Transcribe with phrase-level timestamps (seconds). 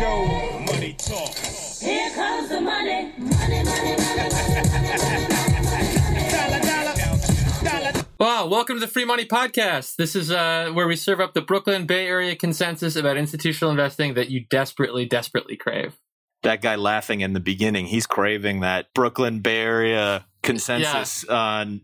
[0.00, 0.58] go.
[0.66, 1.34] Money talk.
[1.80, 3.12] Here comes the money.
[3.18, 5.36] Money, money, money.
[8.18, 9.96] Wow, welcome to the Free Money Podcast.
[9.96, 14.14] This is uh, where we serve up the Brooklyn Bay Area consensus about institutional investing
[14.14, 15.94] that you desperately, desperately crave.
[16.42, 21.82] that guy laughing in the beginning, he's craving that Brooklyn Bay Area consensus on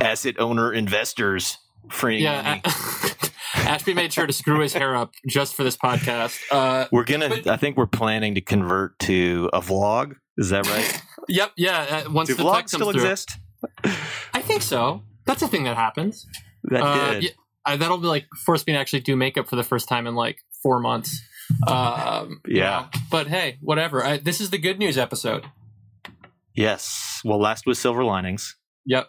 [0.00, 1.58] asset owner investors
[1.90, 2.62] freeing Yeah, money.
[3.66, 6.38] Ashby made sure to screw his hair up just for this podcast.
[6.50, 7.28] Uh, we're gonna.
[7.28, 10.16] but- I think we're planning to convert to a vlog.
[10.36, 11.02] Is that right?
[11.28, 12.02] yep, yeah.
[12.06, 13.30] Uh, once Do the vlogs still through, exist?
[14.34, 15.02] I think so.
[15.26, 16.26] That's a thing that happens.
[16.64, 17.22] That Uh, did.
[17.24, 17.30] yeah,
[17.64, 20.14] I, that'll be like force me to actually do makeup for the first time in
[20.14, 21.20] like four months.
[21.66, 22.88] Um, you Yeah.
[23.10, 24.04] but hey, whatever.
[24.04, 25.46] I, this is the good news episode.
[26.54, 27.20] Yes.
[27.24, 28.56] Well, last was silver linings.
[28.86, 29.08] Yep.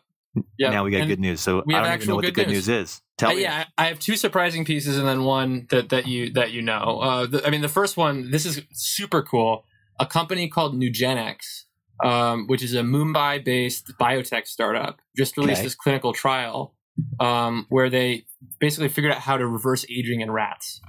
[0.59, 0.71] Yep.
[0.71, 1.41] Now we got And good news.
[1.41, 2.67] So I don't even know what the good good news.
[2.67, 3.01] news, is.
[3.17, 3.43] Tell me.
[3.43, 6.99] yeah, I have two surprising pieces and then one that, that you that you know.
[7.01, 9.63] Uh, the, I mean, the first one, this is super cool.
[9.99, 11.63] A company called Nugenics,
[12.03, 15.67] um, which is a Mumbai-based biotech startup, just released Okay.
[15.67, 16.73] this clinical trial
[17.21, 18.25] um, where they
[18.59, 20.81] basically figured out how to reverse aging in rats.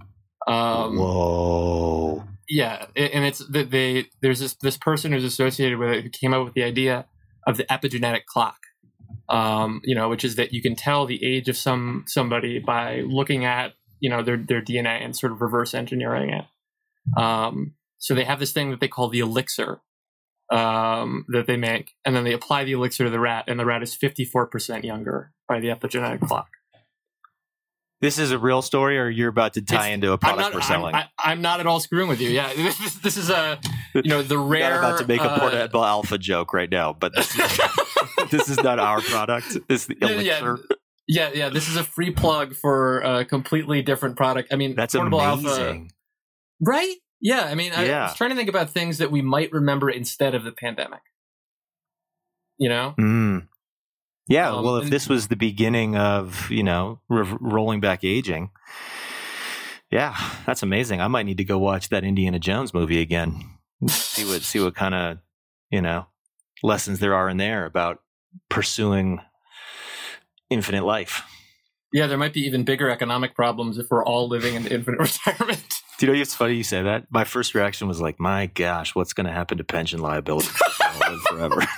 [0.49, 2.25] Um, Whoa.
[2.49, 6.35] yeah, and it's that they there's this this person who's associated with it who came
[6.35, 7.07] up with the idea
[7.47, 8.57] of the epigenetic clock.
[9.29, 13.01] Um, you know, which is that you can tell the age of some somebody by
[13.01, 16.45] looking at you know their their DNA and sort of reverse engineering it.
[17.21, 19.81] Um, so they have this thing that they call the elixir
[20.53, 23.65] um, that they make, and then they apply the elixir to the rat, and the
[23.65, 26.49] rat is fifty four percent younger by the epigenetic clock.
[28.01, 30.41] This is a real story, or you're about to tie It's- into a I'm product
[30.41, 30.95] not, we're I'm, selling?
[30.95, 32.29] I, I'm not at all screwing with you.
[32.29, 33.59] Yeah, this, is- this is a
[33.95, 34.71] you know the rare.
[34.71, 37.61] not about to make a uh, portable alpha joke right now, but this is,
[38.31, 39.57] this is not our product.
[39.69, 40.59] It's the Yeah, elixir.
[41.09, 41.49] yeah, yeah.
[41.49, 44.53] This is a free plug for a completely different product.
[44.53, 45.83] I mean, That's portable amazing.
[45.83, 45.89] alpha,
[46.61, 46.95] right?
[47.21, 49.89] Yeah, I mean, I, I was trying to think about things that we might remember
[49.91, 51.01] instead of the pandemic.
[52.59, 53.49] You know, Mm.
[54.29, 58.03] Yeah, Um, well, if and- this was the beginning of you know re- rolling back
[58.03, 58.51] aging,
[59.91, 61.01] yeah, that's amazing.
[61.01, 63.45] I might need to go watch that Indiana Jones movie again.
[63.89, 65.19] see what see what kind of
[65.71, 66.07] you know
[66.63, 68.01] lessons there are in there about
[68.49, 69.21] pursuing
[70.51, 71.23] infinite life.
[71.93, 75.65] yeah, there might be even bigger economic problems if we're all living in infinite retirement.
[75.99, 77.07] Do you know it's funny you say that?
[77.11, 80.49] My first reaction was like, "My gosh, what's going to happen to pension liability?
[81.31, 81.63] Forever."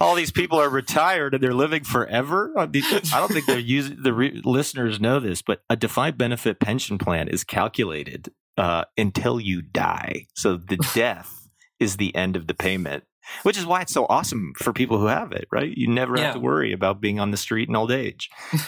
[0.00, 2.52] All these people are retired and they're living forever.
[2.56, 6.98] I don't think they're using the re- listeners know this, but a defined benefit pension
[6.98, 10.26] plan is calculated uh, until you die.
[10.34, 11.43] So the death
[11.84, 13.04] is the end of the payment,
[13.44, 15.46] which is why it's so awesome for people who have it.
[15.52, 15.72] Right?
[15.76, 16.24] You never Yeah.
[16.24, 18.30] have to worry about being on the street in old age.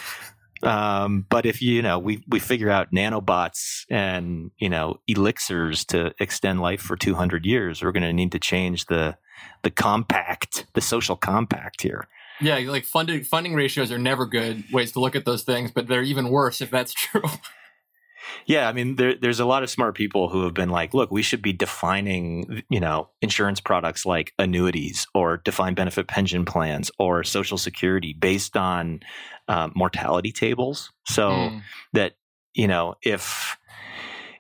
[0.63, 6.15] Um, but if you know we we figure out nanobots and you know elixirs to
[6.19, 9.19] extend life for 200 years, we're going to need to change the
[9.65, 12.09] the compact, the social compact here.
[12.41, 15.89] yeah, like funding funding ratios are never good ways to look at those things, but
[15.89, 17.23] they're even worse if that's true.
[18.47, 21.11] Yeah, I mean, there, there's a lot of smart people who have been like, look,
[21.11, 26.91] we should be defining, you know, insurance products like annuities or defined benefit pension plans
[26.99, 29.01] or social security based on
[29.49, 30.93] uh, mortality tables.
[31.07, 31.61] So Mm.
[31.93, 32.17] that
[32.55, 33.57] you know, if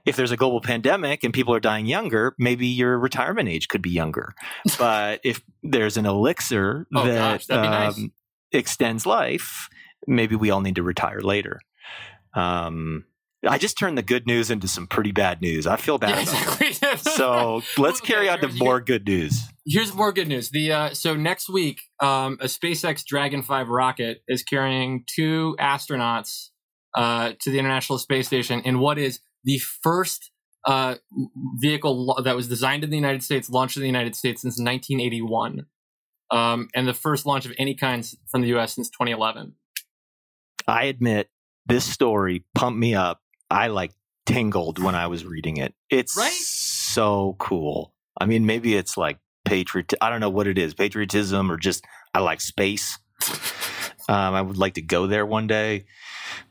[0.07, 3.83] if there's a global pandemic and people are dying younger, maybe your retirement age could
[3.83, 4.35] be younger.
[4.79, 7.99] But if there's an elixir Oh, that gosh, that'd nice.
[7.99, 8.13] um,
[8.53, 9.69] extends life,
[10.07, 11.61] maybe we all need to retire later.
[12.35, 13.05] Um,
[13.45, 15.67] I just turned the good news into some pretty bad news.
[15.67, 16.11] I feel bad.
[16.11, 16.73] Yeah, exactly.
[16.97, 19.43] So let's Okay, carry on to more good news.
[19.67, 20.51] Here's more good news.
[20.51, 26.49] The uh, so next week, um, a SpaceX Dragon Five rocket is carrying two astronauts
[26.95, 30.31] uh, to the International Space Station in what is the first
[30.67, 30.97] uh,
[31.59, 35.67] vehicle that was designed in the United States, launched in the United States since 1981,
[36.31, 38.75] um, and the first launch of any kind from the U.S.
[38.75, 39.55] since 2011.
[40.67, 41.31] I admit
[41.67, 43.21] this story pumped me up.
[43.51, 43.93] I like
[44.27, 45.75] tingled when I was reading it.
[45.91, 46.33] It's Right?
[46.33, 47.93] so cool.
[48.21, 49.93] I mean, maybe it's like patriot.
[50.01, 51.85] I don't know what it is, patriotism or just
[52.15, 52.99] I like space.
[54.09, 55.87] Um, I would like to go there one day,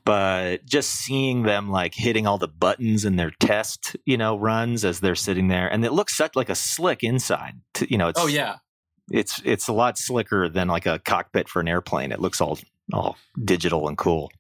[0.04, 4.84] but just seeing them like hitting all the buttons in their test, you know, runs
[4.84, 7.54] as they're sitting there, and it looks such like a slick inside.
[7.76, 8.58] To, you know, it's Oh yeah,
[9.10, 12.12] it's it's a lot slicker than like a cockpit for an airplane.
[12.12, 12.60] It looks all
[12.92, 14.32] all digital and cool.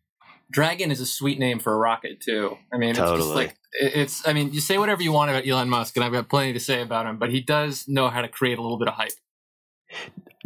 [0.51, 2.57] Dragon is a sweet name for a rocket too.
[2.73, 4.27] I mean, it's just like it's.
[4.27, 6.59] I mean, you say whatever you want about Elon Musk, and I've got plenty to
[6.59, 9.13] say about him, but he does know how to create a little bit of hype.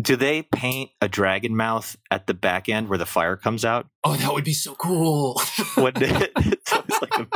[0.02, 3.88] Do they paint a dragon mouth at the back end where the fire comes out?
[4.04, 5.42] Oh, that would be so cool.
[5.76, 7.28] What it's like a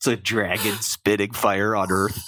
[0.00, 2.18] It's a dragon spitting fire on Earth.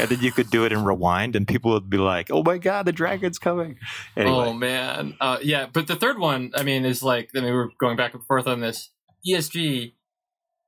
[0.00, 2.58] And then you could do it in rewind, and people would be like, "Oh my
[2.58, 3.78] god, the dragon's coming!"
[4.16, 5.66] Anyway, Oh man, uh, yeah.
[5.72, 8.48] But the third one, I mean, is like I mean, we're going back and forth
[8.48, 8.90] on this.
[9.28, 9.92] ESG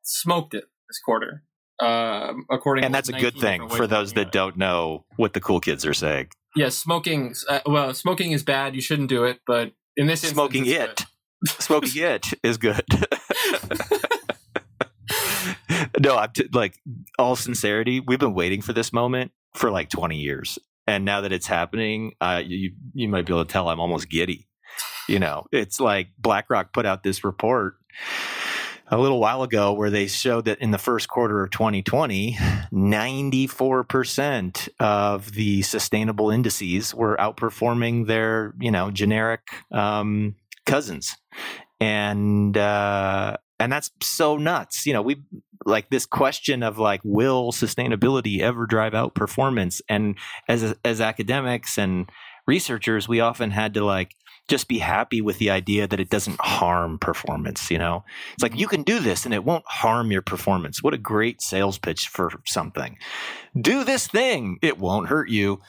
[0.04, 1.42] smoked it this quarter,
[1.80, 2.84] um, according.
[2.84, 5.94] and that's a good thing for those that don't know what the cool kids are
[5.94, 6.28] saying.
[6.54, 7.34] Yeah, smoking.
[7.48, 8.76] Uh, well, smoking is bad.
[8.76, 9.40] You shouldn't do it.
[9.44, 11.06] But in this Smoking it's it,
[11.48, 12.84] smoking it is good.
[16.00, 16.78] no, I'm t- like
[17.18, 18.00] all sincerity.
[18.00, 22.14] We've been waiting for this moment for like 20 years, and now that it's happening,
[22.20, 24.48] uh, you you might be able to tell I'm almost giddy.
[25.08, 27.74] You know, it's like BlackRock put out this report
[28.92, 32.36] a little while ago where they showed that in the first quarter of 2020,
[32.72, 39.40] 94% of the sustainable indices were outperforming their, you know, generic
[39.72, 40.36] um,
[40.66, 41.16] cousins.
[41.80, 44.86] And, uh, and that's so nuts.
[44.86, 45.22] You know, we
[45.64, 49.80] like this question of like, will sustainability ever drive out performance?
[49.88, 50.16] And
[50.48, 52.10] as, as academics and
[52.46, 54.16] researchers, we often had to like
[54.48, 57.70] just be happy with the idea that it doesn't harm performance.
[57.70, 58.04] You know,
[58.34, 60.82] it's like you can do this and it won't harm your performance.
[60.82, 62.98] What a great sales pitch for something.
[63.58, 65.60] Do this thing, it won't hurt you.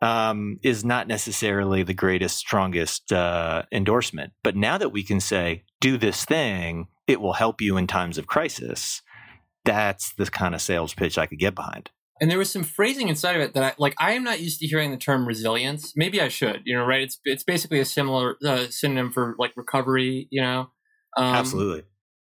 [0.00, 4.32] Um, is not necessarily the greatest, strongest uh, endorsement.
[4.44, 8.18] But now that we can say, do this thing, it will help you in times
[8.18, 9.02] of crisis,
[9.64, 11.90] that's the kind of sales pitch I could get behind.
[12.20, 13.94] And there was some phrasing inside of it that I like.
[13.98, 15.92] I am not used to hearing the term resilience.
[15.94, 16.62] Maybe I should.
[16.64, 17.02] You know, right?
[17.02, 20.26] It's it's basically a similar uh, synonym for like recovery.
[20.30, 20.60] You know,
[21.16, 21.84] um, Absolutely.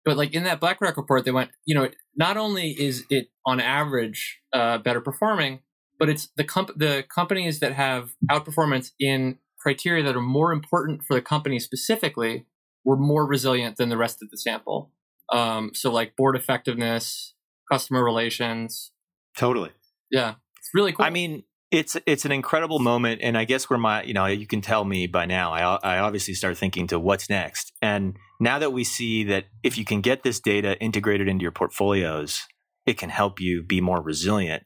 [0.05, 1.49] But like in that BlackRock report, they went.
[1.65, 5.61] You know, not only is it on average uh, better performing,
[5.97, 11.03] but it's the comp- the companies that have outperformance in criteria that are more important
[11.03, 12.45] for the company specifically
[12.89, 14.91] were more resilient than the rest of the sample.
[15.31, 17.35] Um, so like board effectiveness,
[17.71, 18.91] customer relations.
[19.37, 19.69] Totally.
[20.09, 21.05] Yeah, it's really cool.
[21.05, 24.47] I mean, it's it's an incredible moment, and I guess where my you know you
[24.47, 25.53] can tell me by now.
[25.53, 29.77] I I obviously start thinking to what's next, and now that we see that if
[29.77, 32.41] you can get this data integrated into your portfolios,
[32.87, 34.63] it can help you be more resilient.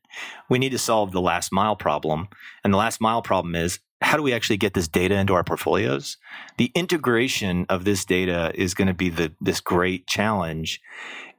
[0.49, 2.29] We need to solve the last mile problem,
[2.63, 5.43] and the last mile problem is how do we actually get this data into our
[5.43, 6.17] portfolios?
[6.57, 10.81] The integration of this data is going to be the this great challenge.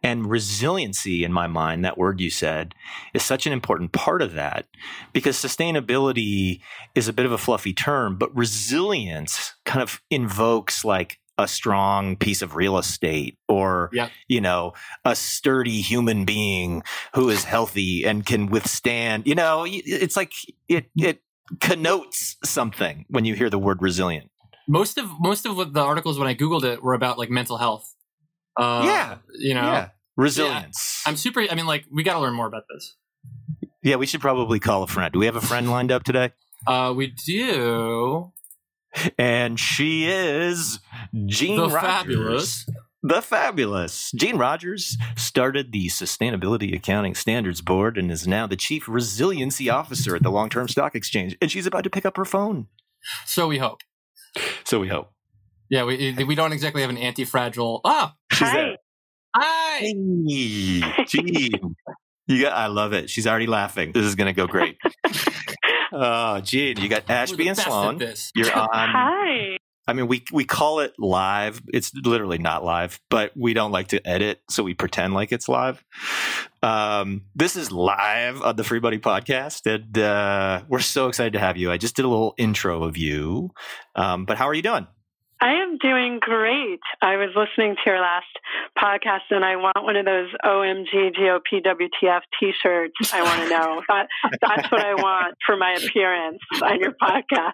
[0.03, 2.75] And resiliency, in my mind, that word you said,
[3.15, 4.67] is such an important part of that
[5.15, 6.61] because sustainability
[6.95, 12.17] is a bit of a fluffy term, but resilience kind of invokes like a strong
[12.17, 14.09] piece of real estate or, Yeah.
[14.29, 14.75] you know,
[15.05, 16.83] a sturdy human being
[17.15, 20.33] who is healthy and can withstand, you know, it's like
[20.69, 21.24] it, it
[21.61, 24.31] connotes something when you hear the word resilient.
[24.69, 27.59] most of most of what the articles when I googled it were about like mental
[27.59, 27.85] health.
[28.57, 29.17] Uh, Yeah.
[29.39, 29.89] you know, yeah.
[30.17, 31.03] Resilience.
[31.07, 31.41] I'm super.
[31.51, 32.97] I mean, like we got to learn more about this.
[33.83, 35.13] yeah, we should probably call a friend.
[35.13, 36.33] Do we have a friend lined up today?
[36.67, 38.33] Uh, we do
[39.19, 40.79] And she is
[41.27, 41.81] Jean the Rogers.
[41.83, 42.67] fabulous.
[43.07, 44.11] The fabulous.
[44.17, 50.17] Jean Rogers started the Sustainability Accounting Standards Board and is now the Chief Resiliency Officer
[50.17, 51.37] at the Long Term Stock Exchange.
[51.43, 52.67] And she's about to pick up her phone.
[53.27, 53.83] So we hope.
[54.65, 55.11] So we hope.
[55.69, 57.83] Yeah, we we don't exactly have an anti-fragile.
[57.85, 58.55] Ah, She's Hi.
[58.57, 58.77] there.
[59.37, 59.79] hi.
[59.81, 61.77] Hey, Jean.
[62.27, 63.11] You got, I love it.
[63.11, 63.93] She's already laughing.
[63.93, 64.79] This is going to go great.
[65.97, 68.01] Oh, Jean, you got Ashby and best at Sloan.
[68.35, 68.69] You're on.
[68.73, 69.57] Hi.
[69.87, 71.63] I mean, we we call it live.
[71.73, 75.49] It's literally not live, but we don't like to edit, so we pretend like it's
[75.49, 75.85] live.
[76.63, 81.39] Um, this is live on the Free Money podcast, and uh, we're so excited to
[81.39, 81.71] have you.
[81.71, 83.51] I just did a little intro of you,
[83.95, 84.87] um, but how are you doing?
[85.41, 86.81] I am doing great.
[87.03, 88.27] I was listening to your last
[88.79, 93.13] podcast and I want one of those OMG GOP WTF t shirts.
[93.13, 93.83] I want to know.
[93.89, 94.09] That,
[94.41, 97.53] that's what I want for my appearance on your podcast.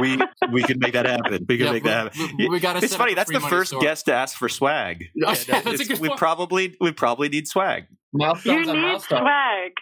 [0.00, 0.18] We
[0.52, 1.46] we can make that happen.
[1.48, 2.36] We can Yeah, make that happen.
[2.36, 2.84] we, we, got to.
[2.84, 3.14] It's funny.
[3.14, 5.04] That's the first guest to ask for swag.
[5.14, 6.18] Yeah, And, that's a good we point.
[6.18, 7.84] probably we probably need swag.
[8.12, 9.72] You need swag.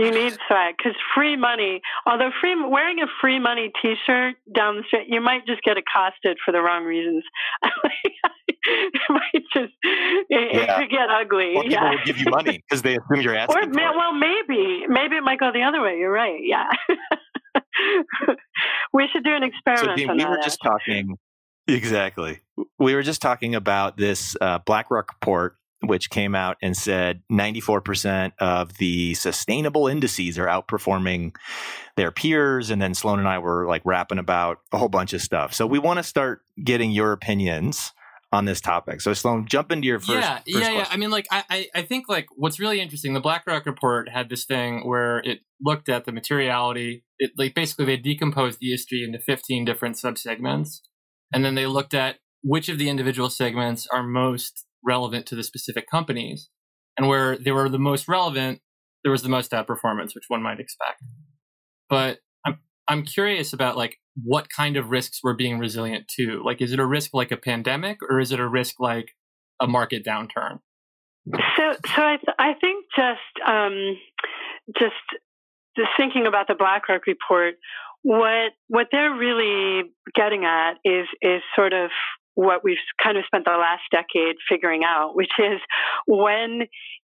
[0.00, 1.80] You need swag because free money.
[2.06, 6.38] Although free wearing a free money T-shirt down the street, you might just get accosted
[6.44, 7.24] for the wrong reasons.
[7.62, 11.54] it might just it, it could get ugly.
[11.54, 11.90] Or people yeah.
[11.90, 13.56] will give you money because they assume you're asking.
[13.56, 13.96] Or ma- it.
[13.96, 15.96] well, maybe maybe it might go the other way.
[15.98, 16.40] You're right.
[16.42, 16.68] Yeah.
[18.92, 20.30] we should do an So, experiment Dean, on we that.
[20.30, 21.16] were just talking.
[21.66, 22.40] Exactly.
[22.78, 28.32] We were just talking about this uh, BlackRock report, which came out and said 94%
[28.38, 31.34] of the sustainable indices are outperforming
[31.96, 32.70] their peers.
[32.70, 35.54] And then Sloan and I were like rapping about a whole bunch of stuff.
[35.54, 37.92] So we want to start getting your opinions
[38.32, 39.00] on this topic.
[39.00, 40.10] So Sloan, jump into your first.
[40.10, 40.86] yeah, first yeah, yeah.
[40.90, 43.12] I mean, like, I, I, I think like what's really interesting.
[43.12, 47.04] The BlackRock report had this thing where it looked at the materiality.
[47.18, 50.80] It like basically they decomposed ESG into fifteen different subsegments,
[51.34, 55.44] and then they looked at which of the individual segments are most relevant to the
[55.44, 56.48] specific companies,
[56.96, 58.60] and where they were the most relevant,
[59.02, 61.02] there was the most outperformance, which one might expect.
[61.88, 62.58] But I'm
[62.88, 66.42] I'm curious about like what kind of risks we're being resilient to.
[66.44, 69.10] Like, is it a risk like a pandemic, or is it a risk like
[69.60, 70.58] a market downturn?
[71.56, 73.96] So, so I, th- I think just, um,
[74.78, 74.94] just,
[75.76, 77.54] just thinking about the BlackRock report,
[78.02, 79.82] what what they're really
[80.14, 81.90] getting at is is sort of
[82.40, 85.60] what we've kind of spent the last decade figuring out, which is
[86.06, 86.62] when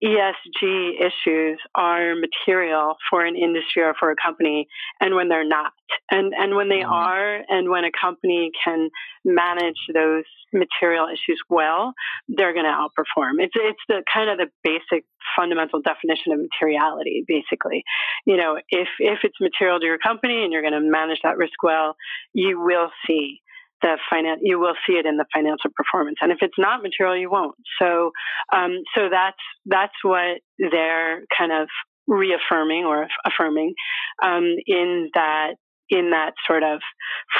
[0.04, 4.66] ESG issues are material for an industry or for a company
[5.00, 5.72] and when they're not.
[6.10, 6.90] And and when they Mhm.
[6.90, 8.90] are and when a company can
[9.24, 11.94] manage those material issues well,
[12.28, 13.42] they're going to outperform.
[13.42, 17.82] It's it's the kind of the basic fundamental definition of materiality basically.
[18.26, 21.38] You know, if if it's material to your company and you're going to manage that
[21.38, 21.96] risk well,
[22.34, 23.40] you will see
[23.84, 26.16] the you will see it in the financial performance.
[26.20, 27.54] And if it's not material, you won't.
[27.80, 28.10] So,
[28.52, 29.36] um, so that's
[29.66, 31.68] that's what they're kind of
[32.06, 33.74] reaffirming or affirming
[34.22, 35.54] um, in that
[35.90, 36.80] in that sort of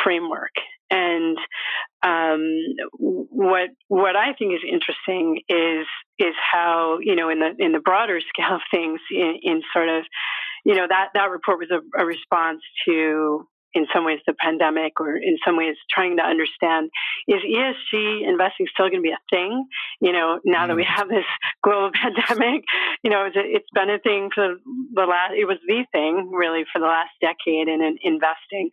[0.02, 0.52] framework.
[0.90, 1.38] And
[2.02, 2.60] um,
[2.98, 5.86] what what I think is interesting is
[6.18, 9.88] is how you know in the in the broader scale of things in, in sort
[9.88, 10.04] of
[10.64, 15.00] you know that that report was a, a response to in some ways the pandemic
[15.00, 16.90] or in some ways trying to understand
[17.26, 19.66] is ESG investing still going to be a thing?
[20.00, 20.96] You know, now that we mm.
[20.96, 21.24] have this
[21.62, 22.64] global pandemic,
[23.02, 24.54] you know, it's, it's been a thing for
[24.94, 28.70] the last, it was the thing really for the last decade in, in investing.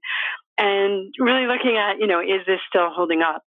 [0.57, 3.43] And really looking at, you know, is this still holding up?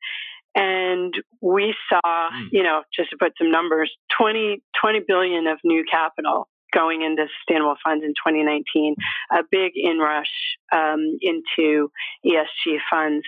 [0.55, 2.47] And we saw, mm.
[2.51, 7.25] you know, just to put some numbers, 20, 20 billion of new capital going into
[7.39, 8.95] sustainable funds in 2019,
[9.31, 11.91] a big inrush um, into
[12.25, 13.25] ESG funds.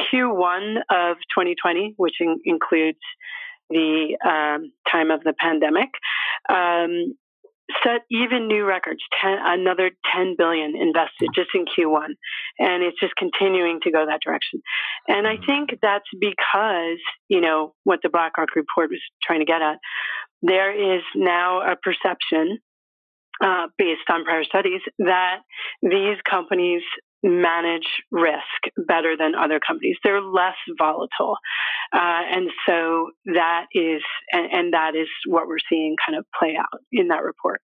[0.00, 2.98] Q1 of 2020, which in- includes
[3.70, 5.90] the um, time of the pandemic,
[6.48, 7.14] um,
[7.82, 9.00] set even new records.
[9.20, 12.08] Ten, another 10 billion invested just in Q1,
[12.58, 14.60] and it's just continuing to go that direction.
[15.08, 16.98] And I think that's because
[17.28, 19.78] you know what the BlackRock report was trying to get at.
[20.42, 22.58] There is now a perception
[23.42, 25.38] uh, based on prior studies that
[25.82, 26.82] these companies
[27.22, 29.96] manage risk better than other companies.
[30.04, 31.36] They're less volatile,
[31.92, 36.56] uh, and so that is and, and, that is what we're seeing kind of play
[36.58, 37.60] out in that report.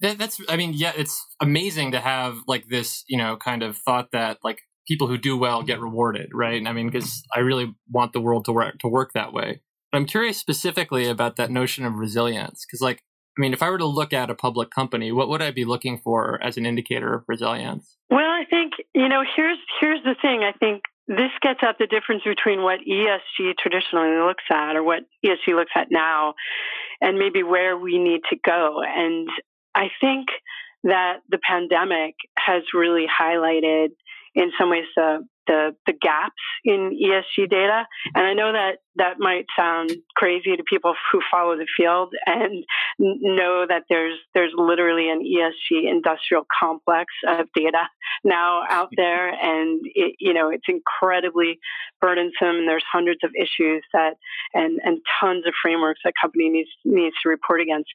[0.00, 3.76] That, that's I mean, yeah, it's amazing to have like this, you know, kind of
[3.76, 6.66] thought that like people who do well get rewarded, right?
[6.66, 9.60] I mean, because I really want the world to work to work that way.
[9.92, 13.02] But I'm curious specifically about that notion of resilience, because like
[13.38, 15.64] I mean, if I were to look at a public company, what would I be
[15.64, 17.96] looking for as an indicator of resilience?
[18.10, 20.42] Well, I think you know here's here's the thing.
[20.42, 25.02] I think this gets at the difference between what ESG traditionally looks at, or what
[25.24, 26.34] ESG looks at now,
[27.00, 28.80] and maybe where we need to go.
[28.86, 29.28] And
[29.74, 30.28] I think
[30.84, 33.88] that the pandemic has really highlighted,
[34.34, 37.84] in some ways, the the, the gaps in ESG data.
[38.14, 42.64] And I know that that might sound crazy to people who follow the field and
[42.98, 47.88] know that there's there's literally an ESG industrial complex of data
[48.22, 51.58] now out there, and it, you know it's incredibly
[52.00, 52.56] burdensome.
[52.56, 54.14] And there's hundreds of issues that
[54.54, 57.90] and and tons of frameworks that company needs needs to report against.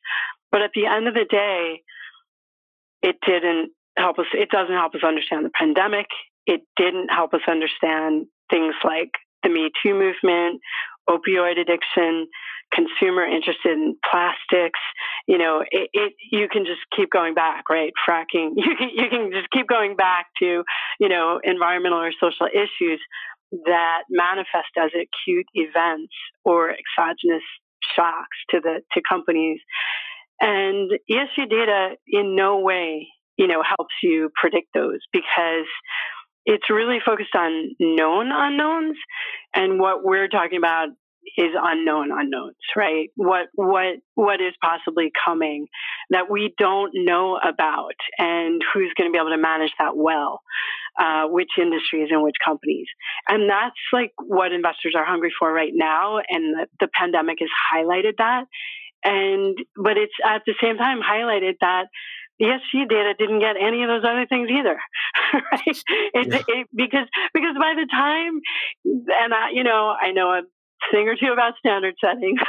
[0.51, 1.81] But at the end of the day,
[3.01, 4.25] it didn't help us.
[4.33, 6.07] It doesn't help us understand the pandemic
[6.45, 9.11] it didn't help us understand things like
[9.43, 10.61] the Me Too movement,
[11.09, 12.27] opioid addiction,
[12.73, 14.79] consumer interest in plastics.
[15.27, 17.93] You know, it, it, you can just keep going back, right?
[18.07, 18.51] Fracking.
[18.57, 20.63] You can you can just keep going back to
[20.99, 22.99] you know environmental or social issues
[23.65, 27.43] that manifest as acute events or exogenous
[27.95, 29.59] shocks to the to companies.
[30.41, 35.67] And ESG data in no way, you know, helps you predict those because
[36.45, 38.97] it's really focused on known unknowns
[39.53, 40.89] and what we're talking about
[41.37, 43.09] is unknown unknowns right?
[43.15, 45.67] What what what is possibly coming
[46.09, 50.41] that we don't know about and who's going to be able to manage that well
[50.99, 52.87] uh, which industries and which companies.
[53.27, 57.49] And that's like what investors are hungry for right now and the, the pandemic has
[57.73, 58.45] highlighted that.
[59.03, 61.87] And but it's at the same time highlighted that
[62.39, 62.89] the did.
[62.89, 64.77] data didn't get any of those other things either,
[65.33, 65.77] right?
[66.13, 66.39] It, Yeah.
[66.47, 68.41] it, because because by the time,
[68.85, 70.41] and I, you know, I know a
[70.91, 72.37] thing or two about standard setting.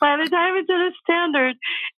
[0.00, 1.56] By the time it's in a standard,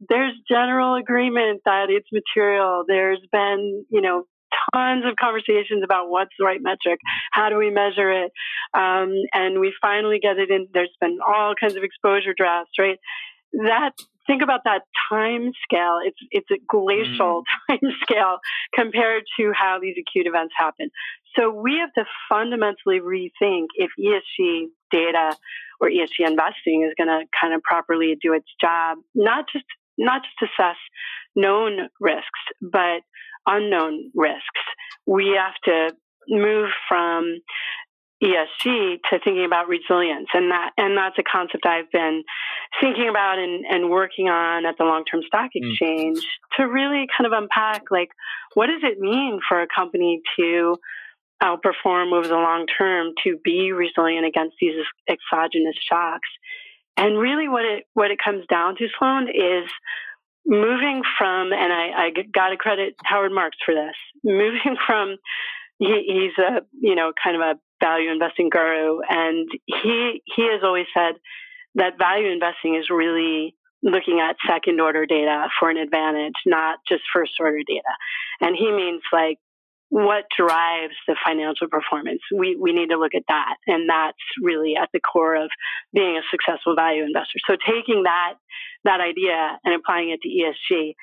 [0.08, 2.84] there's general agreement that it's material.
[2.86, 4.24] There's been, you know,
[4.74, 7.00] tons of conversations about what's the right metric,
[7.32, 8.32] how do we measure it,
[8.74, 10.68] um, and we finally get it in.
[10.72, 12.98] There's been all kinds of exposure drafts, right?
[13.52, 13.92] That
[14.26, 15.98] think about that time scale.
[16.04, 17.44] It's it's a glacial mm.
[17.80, 18.38] time scale
[18.74, 20.90] compared to how these acute events happen.
[21.36, 25.36] So we have to fundamentally rethink if ESG data
[25.80, 29.64] or ESG investing is going to kind of properly do its job, not just
[29.98, 30.76] not just assess
[31.34, 33.02] known risks, but
[33.46, 34.62] unknown risks.
[35.06, 35.96] We have to
[36.28, 37.38] move from
[38.22, 40.28] ESG to thinking about resilience.
[40.32, 42.22] And that, and that's a concept I've been
[42.80, 45.64] thinking about and, and working on at the long term stock hmm.
[45.64, 46.56] exchange mm.
[46.56, 48.10] to really kind of unpack like,
[48.54, 50.76] what does it mean for a company to
[51.42, 54.74] outperform over the long term to be resilient against these
[55.08, 56.28] exogenous shocks?
[56.96, 59.68] And really what it, what it comes down to, Sloan, is
[60.46, 65.16] moving from, and I, I got to credit Howard Marks for this, moving from
[65.78, 70.62] he, he's a you know kind of a value investing guru, and he he has
[70.62, 71.14] always said
[71.74, 77.02] that value investing is really looking at second order data for an advantage, not just
[77.12, 77.92] first order data.
[78.40, 79.38] And he means like
[79.88, 82.22] what drives the financial performance.
[82.34, 85.50] We we need to look at that, and that's really at the core of
[85.92, 87.38] being a successful value investor.
[87.46, 88.34] So taking that
[88.84, 90.94] that idea and applying it to ESG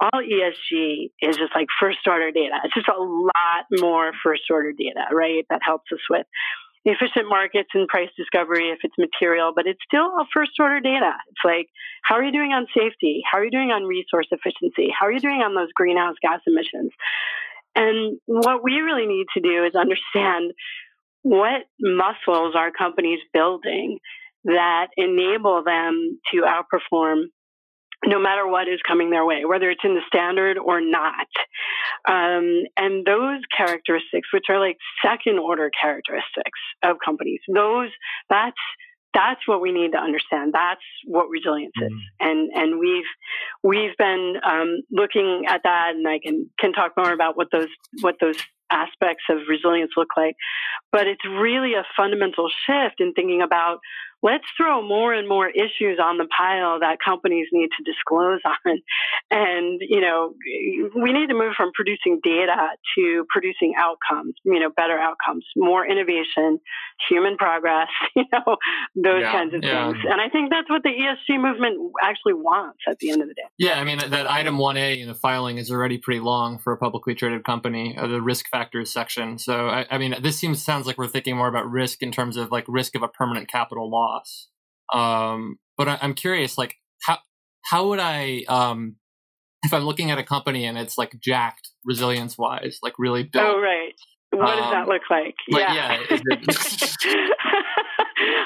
[0.00, 2.56] all ESG is just like first order data.
[2.64, 5.44] It's just a lot more first order data, right?
[5.48, 6.26] That helps us with
[6.84, 11.12] efficient markets and price discovery if it's material, but it's still a first order data.
[11.28, 11.68] It's like,
[12.02, 13.22] how are you doing on safety?
[13.30, 14.92] How are you doing on resource efficiency?
[14.96, 16.92] How are you doing on those greenhouse gas emissions?
[17.74, 20.52] And what we really need to do is understand
[21.22, 23.98] what muscles are companies building
[24.44, 27.24] that enable them to outperform
[28.04, 31.26] no matter what is coming their way, whether it's in the standard or not.
[32.08, 37.90] Um, and those characteristics, which are like second order characteristics of companies, those
[38.28, 38.56] that's
[39.14, 40.52] that's what we need to understand.
[40.52, 42.28] That's what resilience is, mm-hmm.
[42.28, 43.04] and and we've
[43.62, 47.68] we've been um, looking at that, and I can can talk more about what those
[48.02, 48.36] what those
[48.70, 50.36] aspects of resilience look like.
[50.92, 53.78] But it's really a fundamental shift in thinking about
[54.26, 58.82] let's throw more and more issues on the pile that companies need to disclose on.
[59.30, 60.34] And, you know,
[60.94, 65.86] we need to move from producing data to producing outcomes, you know, better outcomes, more
[65.86, 66.58] innovation,
[67.08, 68.56] human progress, you know,
[68.96, 69.92] those yeah, kinds of yeah.
[69.92, 70.04] things.
[70.10, 73.34] And I think that's what the ESG movement actually wants at the end of the
[73.34, 73.46] day.
[73.58, 76.76] Yeah, I mean, that item 1A in the filing is already pretty long for a
[76.76, 79.38] publicly traded company, uh, the risk factors section.
[79.38, 82.36] So, I, I mean, this seems sounds like we're thinking more about risk in terms
[82.36, 84.15] of like risk of a permanent capital loss.
[84.92, 87.18] Um, but I, am curious, like, how
[87.64, 88.96] how would I, um,
[89.64, 93.44] if I'm looking at a company and it's like jacked resilience wise, like really built?
[93.44, 93.92] Oh, right.
[94.30, 95.34] What um, does that um, look like?
[95.48, 95.74] yeah.
[95.74, 97.32] yeah it,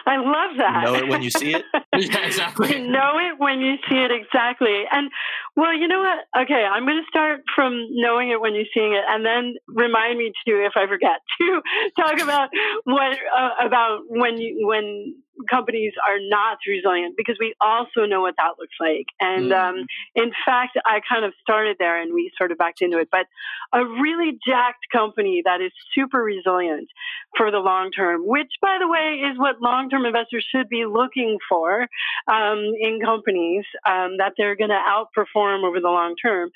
[0.06, 0.82] I love that.
[0.84, 1.64] You know it when you see it.
[1.96, 2.76] yeah, exactly.
[2.76, 4.84] You know it when you see it exactly.
[4.90, 5.10] And
[5.56, 6.42] well, you know what?
[6.42, 10.18] Okay, I'm going to start from knowing it when you're seeing it, and then remind
[10.18, 11.62] me to, if I forget, to
[11.96, 12.50] talk about
[12.84, 15.14] what uh, about when you when
[15.48, 19.06] companies are not resilient because we also know what that looks like.
[19.20, 19.56] And mm.
[19.56, 23.08] um, in fact, I kind of started there and we sort of backed into it.
[23.10, 23.26] But
[23.72, 26.88] a really jacked company that is super resilient
[27.36, 30.84] for the long term, which, by the way, is what long term investors should be
[30.86, 31.86] looking for
[32.30, 36.50] um, in companies um, that they're going to outperform over the long term.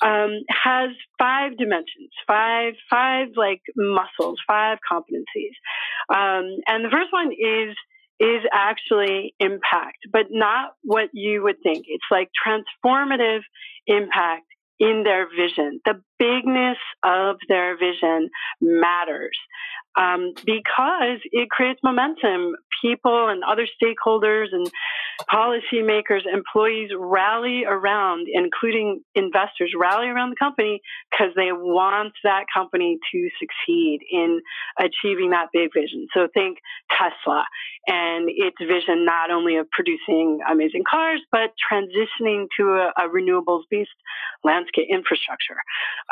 [0.00, 5.54] Um, has five dimensions, five, five like muscles, five competencies.
[6.12, 7.76] Um, and the first one is
[8.22, 11.86] is actually impact, but not what you would think.
[11.88, 13.40] It's like transformative
[13.88, 14.46] impact
[14.78, 15.80] in their vision.
[15.84, 18.30] The bigness of their vision
[18.60, 19.36] matters
[19.96, 22.54] um, because it creates momentum.
[22.80, 24.68] People and other stakeholders and
[25.32, 30.80] policymakers, employees rally around, including investors, rally around the company
[31.10, 34.40] because they want that company to succeed in
[34.80, 36.08] achieving that big vision.
[36.12, 36.58] So think
[36.90, 37.44] Tesla
[37.86, 43.62] and its vision not only of producing amazing cars, but transitioning to a, a renewables
[43.70, 43.90] based
[44.44, 45.56] landscape infrastructure.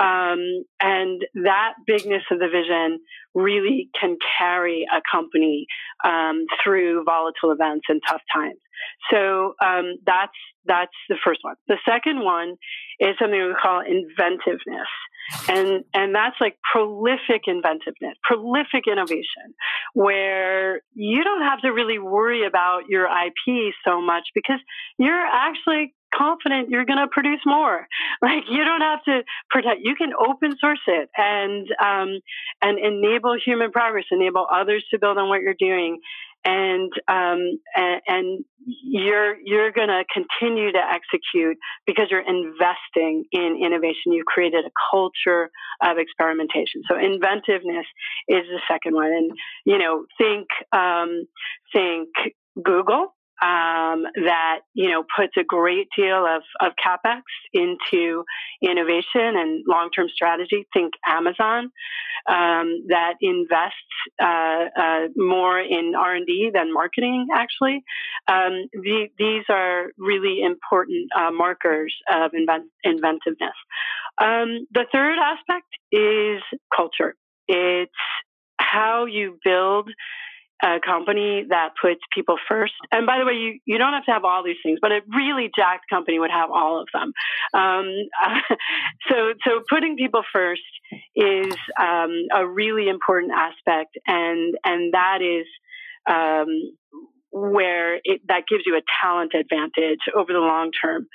[0.00, 3.00] Um, and that bigness of the vision
[3.34, 5.66] really can carry a company
[6.04, 8.58] um, through volatile events and tough times.
[9.10, 10.32] So um, that's
[10.66, 11.56] that's the first one.
[11.68, 12.56] The second one
[12.98, 14.88] is something we call inventiveness.
[15.48, 19.54] And and that's like prolific inventiveness, prolific innovation,
[19.94, 24.58] where you don't have to really worry about your IP so much because
[24.98, 27.86] you're actually confident you're going to produce more.
[28.22, 29.80] Like you don't have to protect.
[29.82, 32.20] You can open source it and um,
[32.60, 36.00] and enable human progress, enable others to build on what you're doing,
[36.44, 43.58] and um, and, and you're you're going to continue to execute because you're investing in
[43.64, 44.12] innovation.
[44.12, 45.50] You've created a culture
[45.82, 46.82] of experimentation.
[46.88, 47.86] So inventiveness
[48.28, 49.30] is the second one, and
[49.64, 51.26] you know think um,
[51.72, 52.08] think
[52.62, 57.22] Google um, that you know puts a great deal of, of capex
[57.52, 58.24] into
[58.62, 60.66] innovation and long-term strategy.
[60.72, 61.70] Think Amazon
[62.26, 63.76] um, that invests
[64.22, 67.28] uh, uh, more in R and D than marketing.
[67.34, 67.82] Actually,
[68.28, 73.56] um, the, these are really important uh, markers of invent- inventiveness.
[74.18, 76.42] Um, the third aspect is
[76.74, 77.14] culture.
[77.48, 77.92] It's
[78.58, 79.90] how you build
[80.62, 82.74] a company that puts people first.
[82.92, 85.00] And by the way, you, you don't have to have all these things, but a
[85.14, 87.12] really jacked company would have all of them.
[87.54, 87.88] Um,
[88.24, 88.54] uh,
[89.08, 90.62] so, so putting people first
[91.14, 95.46] is um, a really important aspect, and and that is
[96.10, 96.48] um,
[97.32, 101.06] where it, that gives you a talent advantage over the long term.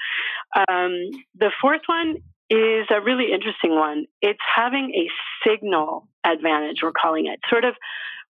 [0.69, 0.93] Um,
[1.37, 2.17] the fourth one
[2.49, 4.05] is a really interesting one.
[4.21, 7.75] It's having a signal advantage, we're calling it, sort of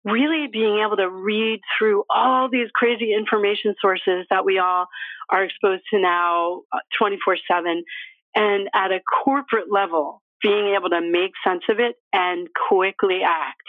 [0.04, 4.86] really being able to read through all these crazy information sources that we all
[5.30, 7.84] are exposed to now uh, 24 7
[8.34, 13.62] and at a corporate level being able to make sense of it and quickly act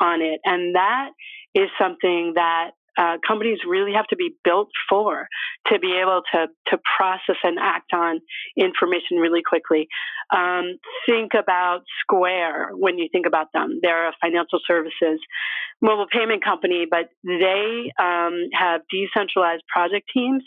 [0.00, 0.40] on it.
[0.44, 1.10] And that
[1.54, 5.28] is something that uh, companies really have to be built for
[5.68, 8.20] to be able to to process and act on
[8.56, 9.88] information really quickly.
[10.34, 13.80] Um, think about Square when you think about them.
[13.82, 15.20] They're a financial services
[15.82, 20.42] mobile payment company, but they um, have decentralized project teams.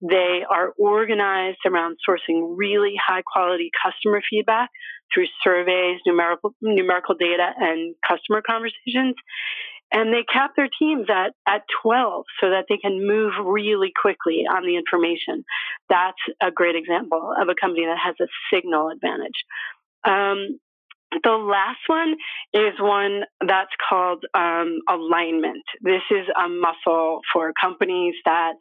[0.00, 4.70] They are organized around sourcing really high quality customer feedback
[5.12, 9.14] through surveys, numerical numerical data, and customer conversations
[9.94, 14.44] and they cap their teams at, at 12 so that they can move really quickly
[14.50, 15.44] on the information.
[15.88, 19.44] That's a great example of a company that has a signal advantage.
[20.04, 20.58] Um,
[21.22, 22.16] the last one
[22.52, 25.62] is one that's called um, alignment.
[25.80, 28.54] This is a muscle for companies that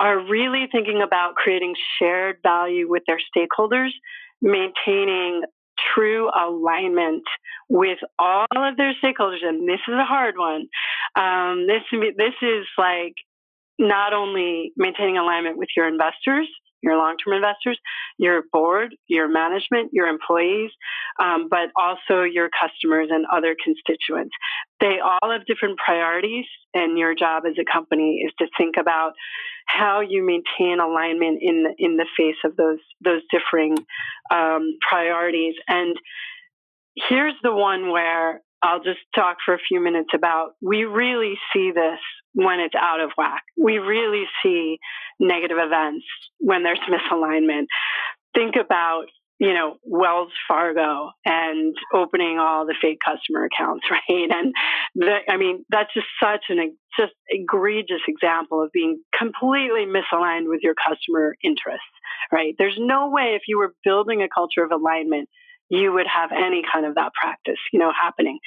[0.00, 3.90] are really thinking about creating shared value with their stakeholders,
[4.40, 5.42] maintaining
[5.94, 7.22] true alignment
[7.68, 10.68] with all of their stakeholders, and this is a hard one.
[11.16, 11.82] Um, this
[12.16, 13.14] this is like
[13.78, 16.48] not only maintaining alignment with your investors,
[16.82, 17.78] your long-term investors,
[18.18, 20.70] your board, your management, your employees,
[21.20, 24.34] um, but also your customers and other constituents.
[24.80, 29.12] They all have different priorities, and your job as a company is to think about
[29.66, 33.76] how you maintain alignment in the, in the face of those those differing
[34.30, 35.54] um, priorities.
[35.68, 35.96] And
[36.96, 41.72] here's the one where I'll just talk for a few minutes about we really see
[41.74, 41.98] this
[42.34, 43.42] when it's out of whack.
[43.58, 44.78] We really see
[45.18, 46.04] negative events
[46.38, 47.66] when there's misalignment.
[48.34, 49.06] Think about
[49.42, 54.30] you know, Wells Fargo and opening all the fake customer accounts, right?
[54.30, 54.54] And
[54.94, 60.60] the, I mean, that's just such an just egregious example of being completely misaligned with
[60.62, 61.82] your customer interests,
[62.30, 62.54] right?
[62.56, 65.28] There's no way if you were building a culture of alignment,
[65.72, 68.38] you would have any kind of that practice, you know, happening.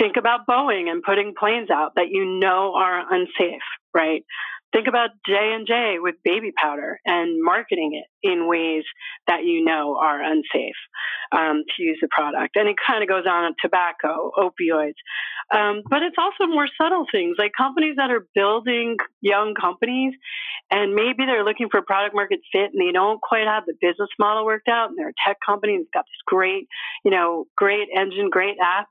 [0.00, 3.62] Think about Boeing and putting planes out that you know are unsafe,
[3.94, 4.24] right?
[4.72, 8.82] Think about J and J with baby powder and marketing it in ways
[9.28, 10.74] that you know are unsafe
[11.30, 12.56] um, to use the product.
[12.56, 14.98] And it kind of goes on tobacco, opioids,
[15.52, 20.14] um, but it's also more subtle things like companies that are building young companies,
[20.70, 24.08] and maybe they're looking for product market fit, and they don't quite have the business
[24.18, 24.88] model worked out.
[24.88, 26.68] And they're a tech company, and it's got this great,
[27.04, 28.88] you know, great engine, great app,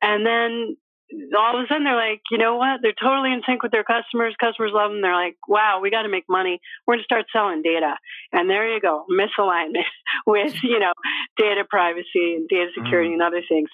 [0.00, 0.76] and then
[1.36, 2.80] all of a sudden they're like, you know what?
[2.82, 4.34] They're totally in sync with their customers.
[4.40, 5.02] Customers love them.
[5.02, 6.60] They're like, wow, we got to make money.
[6.86, 7.96] We're going to start selling data.
[8.32, 9.88] And there you go, misalignment
[10.26, 10.92] with, you know,
[11.36, 13.14] data privacy and data security mm.
[13.14, 13.68] and other things.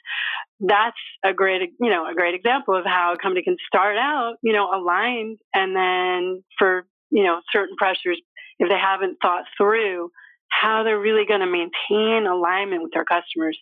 [0.60, 4.36] That's a great, you know, a great example of how a company can start out,
[4.42, 8.20] you know, aligned and then for, you know, certain pressures,
[8.58, 10.10] if they haven't thought through
[10.48, 13.58] how they're really going to maintain alignment with their customers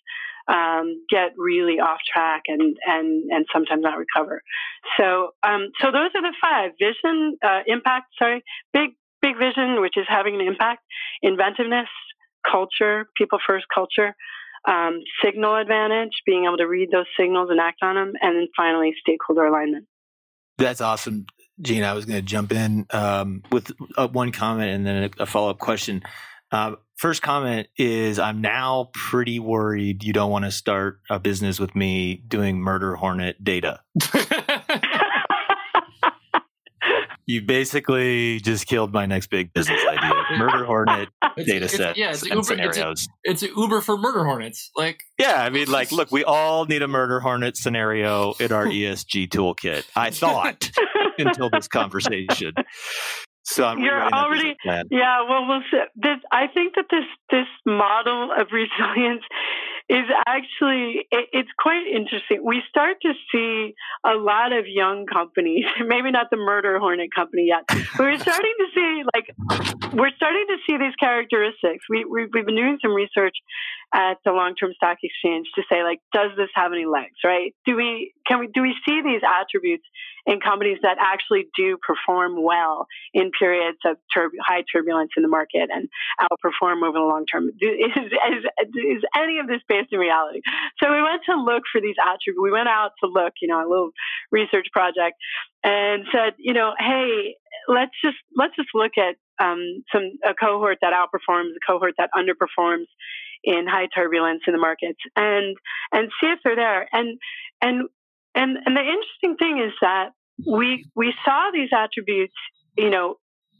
[0.47, 4.41] um, get really off track and and and sometimes not recover.
[4.97, 8.07] So um, so those are the five: vision, uh, impact.
[8.17, 10.83] Sorry, big big vision, which is having an impact,
[11.21, 11.89] inventiveness,
[12.49, 14.15] culture, people first culture.
[14.67, 18.47] Um, signal advantage, being able to read those signals and act on them, and then
[18.55, 19.85] finally stakeholder alignment.
[20.57, 21.25] That's awesome,
[21.61, 21.83] Jean.
[21.83, 25.25] I was going to jump in um, with uh, one comment and then a, a
[25.25, 26.03] follow up question.
[26.51, 31.59] Uh, first comment is I'm now pretty worried you don't want to start a business
[31.59, 33.81] with me doing murder hornet data.
[37.25, 40.13] you basically just killed my next big business idea.
[40.37, 43.07] Murder hornet It's- data sets yeah, it's and Uber- it's a- scenarios.
[43.25, 44.71] it's an Uber for murder hornets.
[44.77, 48.65] Like, yeah, I mean, like, look, we all need a murder hornet scenario in our
[48.67, 49.83] ESG toolkit.
[49.95, 50.71] I thought
[51.19, 52.53] until this conversation.
[53.47, 54.57] So I'm You're already-
[54.91, 55.79] Yeah, well, we'll see.
[55.95, 59.23] This, I think that this this model of resilience
[59.87, 62.43] is actually it, it's quite interesting.
[62.43, 67.47] We start to see a lot of young companies, maybe not the murder hornet company
[67.47, 71.85] yet, but we're starting to see like we're starting to see these characteristics.
[71.89, 73.37] We, we we've been doing some research
[73.93, 77.15] at the long term stock exchange to say like, does this have any legs?
[77.23, 77.55] Right?
[77.65, 79.85] Do we can we do we see these attributes
[80.27, 83.95] in companies that actually do perform well in periods of
[84.45, 85.87] high turbulence in the market and
[86.19, 87.47] outperform over the long term.
[87.47, 88.43] Is, is,
[88.75, 90.41] is any of this based in reality?
[90.83, 92.43] So we went to look for these attributes.
[92.43, 93.91] We went out to look, you know, a little
[94.29, 95.15] research project,
[95.63, 97.35] and said, you know, hey,
[97.69, 102.09] let's just let's just look at um, some a cohort that outperforms, a cohort that
[102.15, 102.87] underperforms
[103.43, 105.55] in high turbulence in the markets, and
[105.91, 106.87] and see if they're there.
[106.91, 107.17] And
[107.61, 107.89] and
[108.35, 110.09] and and the interesting thing is that
[110.45, 112.35] we we saw these attributes,
[112.77, 113.15] you know,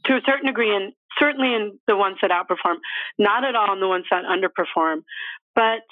[0.06, 2.76] to a certain degree, and certainly in the ones that outperform,
[3.18, 5.02] not at all in the ones that underperform,
[5.54, 5.82] but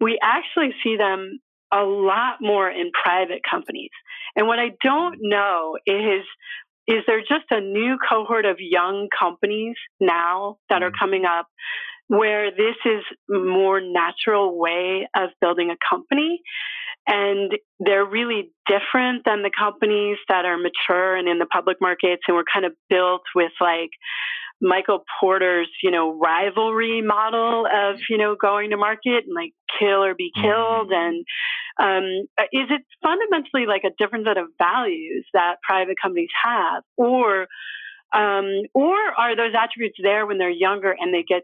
[0.00, 1.40] we actually see them
[1.72, 3.90] a lot more in private companies.
[4.36, 6.24] And what I don't know is
[6.86, 10.98] is there just a new cohort of young companies now that are mm-hmm.
[10.98, 11.46] coming up
[12.08, 16.42] where this is more natural way of building a company
[17.06, 22.22] and they're really different than the companies that are mature and in the public markets
[22.26, 23.90] and were kind of built with like
[24.60, 30.02] Michael Porter's, you know, rivalry model of, you know, going to market and like kill
[30.02, 30.90] or be killed.
[30.92, 31.24] And
[31.78, 32.04] um,
[32.52, 36.82] is it fundamentally like a different set of values that private companies have?
[36.96, 37.42] Or,
[38.14, 41.42] um, or are those attributes there when they're younger and they get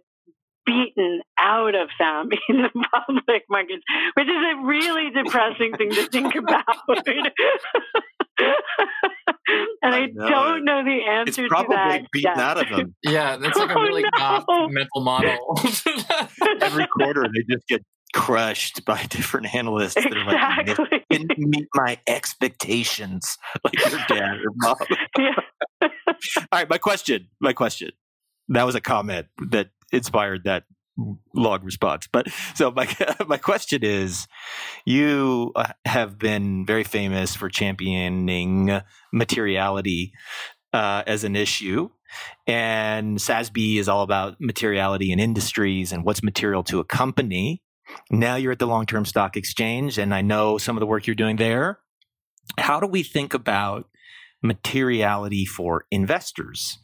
[0.70, 3.82] beaten out of them in the public markets,
[4.14, 6.64] which is a really depressing thing to think about.
[9.82, 12.02] and I, I don't know the It's answer to probably that.
[12.12, 12.38] beaten yet.
[12.38, 12.94] out of them.
[13.02, 14.10] yeah, that's like a Oh, really no.
[14.16, 15.58] goth mental model.
[16.62, 17.82] Every quarter, they just get
[18.14, 21.04] crushed by different analysts that are like, Exactly.
[21.10, 24.76] didn't meet my expectations, like your dad or mom.
[25.18, 25.34] Yeah.
[25.82, 25.88] All
[26.52, 27.28] right, my question.
[27.40, 27.90] My question.
[28.48, 30.64] That was a comment that inspired that
[31.34, 32.08] log response.
[32.10, 32.88] But so my
[33.26, 34.26] my question is,
[34.84, 38.80] you uh, have been very famous for championing
[39.12, 40.12] materiality
[40.72, 41.90] uh, as an issue,
[42.46, 47.62] and SASB is all about materiality in industries and what's material to a company.
[48.10, 51.06] Now you're at the long term stock exchange, and I know some of the work
[51.06, 51.80] you're doing there.
[52.58, 53.88] How do we think about
[54.42, 56.78] materiality for investors?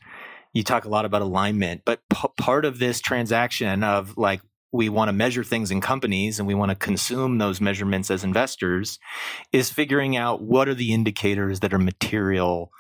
[0.57, 4.41] You talk a lot about alignment, but p- part of this transaction of like
[4.73, 8.25] we want to measure things in companies and we want to consume those measurements as
[8.25, 8.99] investors
[9.53, 12.73] is figuring out what are the indicators that are material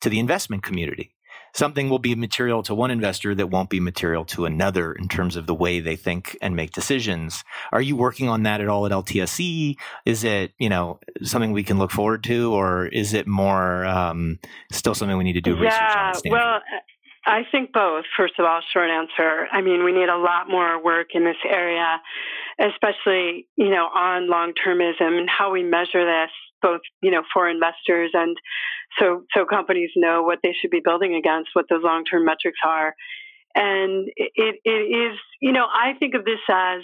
[0.00, 1.12] to the investment community.
[1.56, 5.34] Something will be material to one investor that won't be material to another in terms
[5.34, 7.42] of the way they think and make decisions.
[7.72, 9.74] Are you working on that at all at LTSE?
[10.06, 14.38] Is it, you know, something we can look forward to, or is it more um,
[14.70, 16.14] still something we need to do research on?
[16.24, 16.60] yeah, well,
[17.26, 18.04] I think both.
[18.16, 19.46] First of all, short answer.
[19.50, 22.00] I mean, we need a lot more work in this area,
[22.58, 27.48] especially you know on long termism and how we measure this, both you know for
[27.48, 28.36] investors and
[28.98, 32.58] so so companies know what they should be building against, what those long term metrics
[32.64, 32.94] are,
[33.54, 36.82] and it, it is you know I think of this as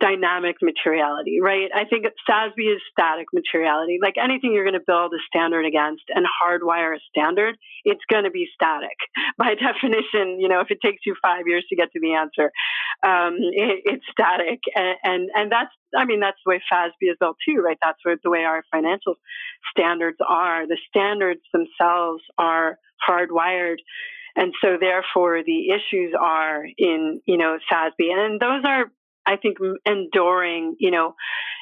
[0.00, 1.70] dynamic materiality, right?
[1.74, 3.98] I think SASB is static materiality.
[4.02, 8.24] Like anything you're going to build a standard against and hardwire a standard, it's going
[8.24, 8.96] to be static.
[9.38, 12.50] By definition, you know, if it takes you five years to get to the answer,
[13.06, 14.60] um, it, it's static.
[14.74, 17.78] And, and, and that's, I mean, that's the way FASB is built too, right?
[17.80, 19.14] That's what, the way our financial
[19.70, 20.66] standards are.
[20.66, 22.78] The standards themselves are
[23.08, 23.78] hardwired
[24.36, 28.10] And so therefore the issues are in, you know, SASB.
[28.10, 28.86] And those are,
[29.26, 31.14] I think, enduring, you know,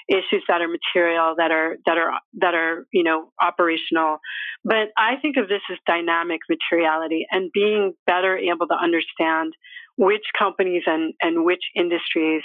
[0.08, 4.18] issues that are material, that are, that are, that are, you know, operational.
[4.64, 9.54] But I think of this as dynamic materiality and being better able to understand
[9.96, 12.42] which companies and, and which industries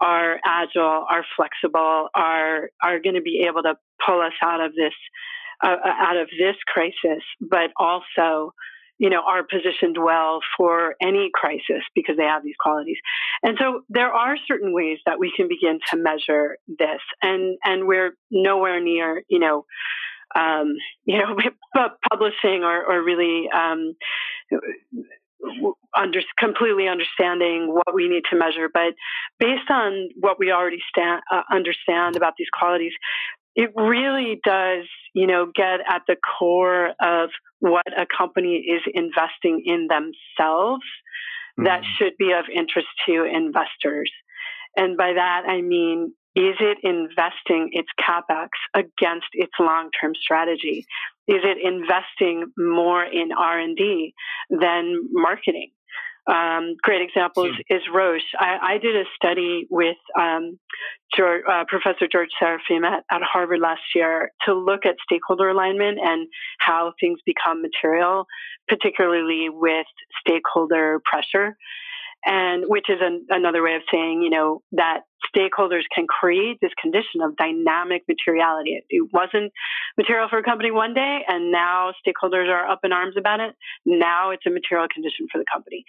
[0.00, 4.74] are agile, are flexible, are are going to be able to pull us out of
[4.74, 4.94] this
[5.62, 8.54] uh, out of this crisis, but also
[8.98, 12.98] you know are positioned well for any crisis because they have these qualities.
[13.42, 17.00] And so there are certain ways that we can begin to measure this.
[17.22, 19.64] And and we're nowhere near you know
[20.34, 21.36] um, you know
[22.10, 23.94] publishing or, or really um,
[25.96, 28.94] under, completely understanding what we need to measure, but
[29.38, 32.92] based on what we already stand, uh, understand about these qualities,
[33.58, 39.64] it really does, you know, get at the core of what a company is investing
[39.66, 40.84] in themselves
[41.58, 41.64] mm-hmm.
[41.64, 44.12] that should be of interest to investors.
[44.76, 50.86] And by that, I mean, is it investing its capex against its long-term strategy?
[51.26, 54.14] Is it investing more in R&D
[54.50, 55.72] than marketing?
[56.28, 57.74] Um, great examples hmm.
[57.74, 58.20] is Roche.
[58.38, 60.58] I, I, did a study with um,
[61.16, 65.98] George, uh, Professor George Serafeim at, at, Harvard last year to look at stakeholder alignment
[66.02, 68.26] and how things become material,
[68.68, 69.86] particularly with
[70.20, 71.56] stakeholder pressure
[72.24, 75.00] and which is an, another way of saying, you know, that
[75.34, 78.82] stakeholders can create this condition of dynamic materiality.
[78.88, 79.52] It, wasn't
[79.96, 83.54] material for a company one day, and now stakeholders are up in arms about it.
[83.86, 85.84] Now it's a material condition for the company.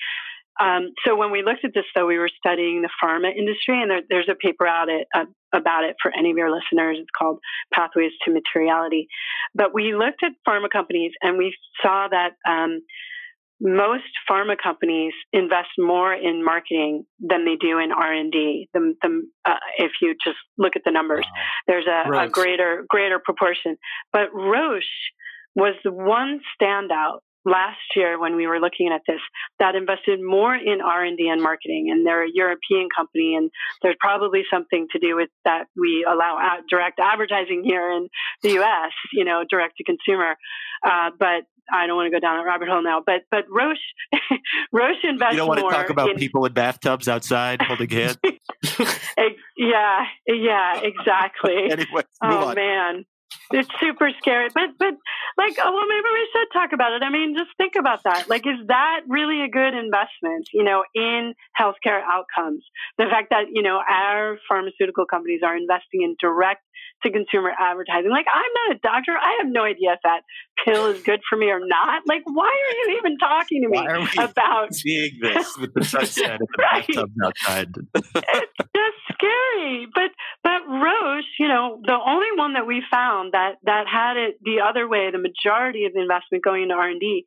[0.59, 3.89] Um, so when we looked at this, though, we were studying the pharma industry, and
[3.89, 6.97] there, there's a paper out it, uh, about it for any of your listeners.
[6.99, 7.39] It's called
[7.73, 9.07] Pathways to Materiality.
[9.55, 12.81] But we looked at pharma companies, and we saw that um,
[13.61, 18.69] most pharma companies invest more in marketing than they do in R&D.
[18.73, 21.41] The, the, uh, if you just look at the numbers, wow.
[21.67, 23.77] there's a, a, greater greater proportion.
[24.13, 24.83] But Roche
[25.55, 29.21] was the one standout last year when we were looking at this
[29.59, 33.49] that invested more in R&D and marketing and they're a European company and
[33.81, 36.37] there's probably something to do with that we allow
[36.69, 38.07] direct advertising here in
[38.43, 40.35] the US you know direct to consumer
[40.85, 43.77] uh, but I don't want to go down that rabbit hole now, but but Roche
[44.71, 45.33] Roche invests.
[45.33, 48.17] You don't want to talk about in, people in bathtubs outside holding hands.
[49.57, 51.53] yeah, yeah, exactly.
[51.71, 52.55] anyway, oh on.
[52.55, 53.05] man,
[53.51, 54.49] it's super scary.
[54.53, 54.93] But but
[55.37, 57.03] like, oh, well, maybe we should talk about it.
[57.03, 58.29] I mean, just think about that.
[58.29, 60.47] Like, is that really a good investment?
[60.53, 62.63] You know, in healthcare outcomes.
[62.97, 66.61] The fact that you know our pharmaceutical companies are investing in direct
[67.03, 68.11] to consumer advertising.
[68.11, 69.13] Like, I'm not a doctor.
[69.15, 70.21] I have no idea if that
[70.65, 72.03] pill is good for me or not.
[72.05, 73.79] Like, why are you even talking to me
[74.17, 76.87] about seeing this with the sunset and the right.
[76.87, 77.69] bathtub outside?
[77.95, 79.87] it's just scary.
[79.93, 80.11] But
[80.43, 84.61] but Roche, you know, the only one that we found that that had it the
[84.67, 87.25] other way, the majority of the investment going into R and D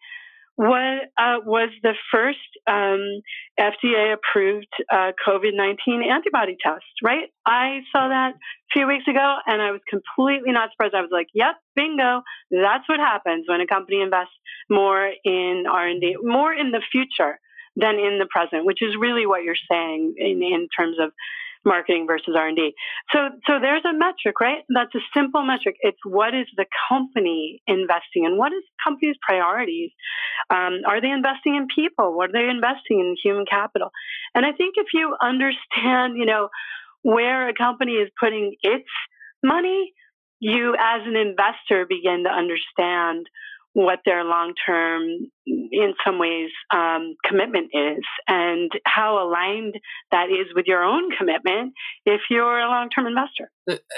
[0.57, 3.23] was uh, was the first um,
[3.59, 6.85] FDA approved uh, COVID nineteen antibody test.
[7.03, 10.95] Right, I saw that a few weeks ago, and I was completely not surprised.
[10.95, 12.23] I was like, "Yep, bingo!
[12.51, 14.35] That's what happens when a company invests
[14.71, 17.39] more in R and D, more in the future."
[17.75, 21.11] than in the present, which is really what you're saying in, in terms of
[21.65, 22.75] marketing versus R&D.
[23.13, 24.63] So, so there's a metric, right?
[24.69, 25.77] That's a simple metric.
[25.81, 28.37] It's what is the company investing in?
[28.37, 29.91] What is the company's priorities?
[30.51, 32.17] Um, are they investing in people?
[32.17, 33.91] What are they investing in human capital?
[34.35, 36.49] And I think if you understand, you know,
[37.03, 38.89] where a company is putting its
[39.43, 39.93] money,
[40.41, 43.27] you as an investor begin to understand
[43.75, 45.03] what their long term,
[45.47, 49.75] in some ways, um, commitment is and how aligned
[50.11, 51.73] that is with your own commitment
[52.05, 53.51] if you're a long term investor.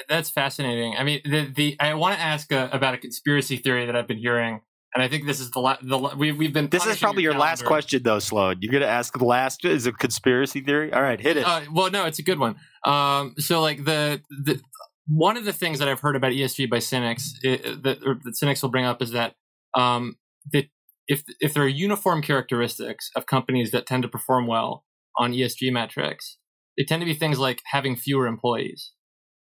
[0.09, 0.95] That's fascinating.
[0.97, 3.97] I mean, the, the I want to ask a, uh, about a conspiracy theory that
[3.97, 4.61] I've been hearing.
[4.95, 6.69] And I think this is the, la- the we, we've been.
[6.69, 8.59] This is probably your, your last question, though, Sloan.
[8.61, 10.93] You're going to ask the last is a conspiracy theory.
[10.93, 11.45] All right, hit it.
[11.45, 12.55] Uh, well, no, it's a good one.
[12.85, 14.61] Um, so, like the the
[15.09, 18.63] one of the things that I've heard about ESG by cynics it, that, that cynics
[18.63, 19.35] will bring up is that
[19.75, 20.17] um,
[20.53, 20.67] that
[21.07, 24.85] if if there are uniform characteristics of companies that tend to perform well
[25.19, 26.39] on ESG metrics,
[26.77, 28.93] they tend to be things like having fewer employees.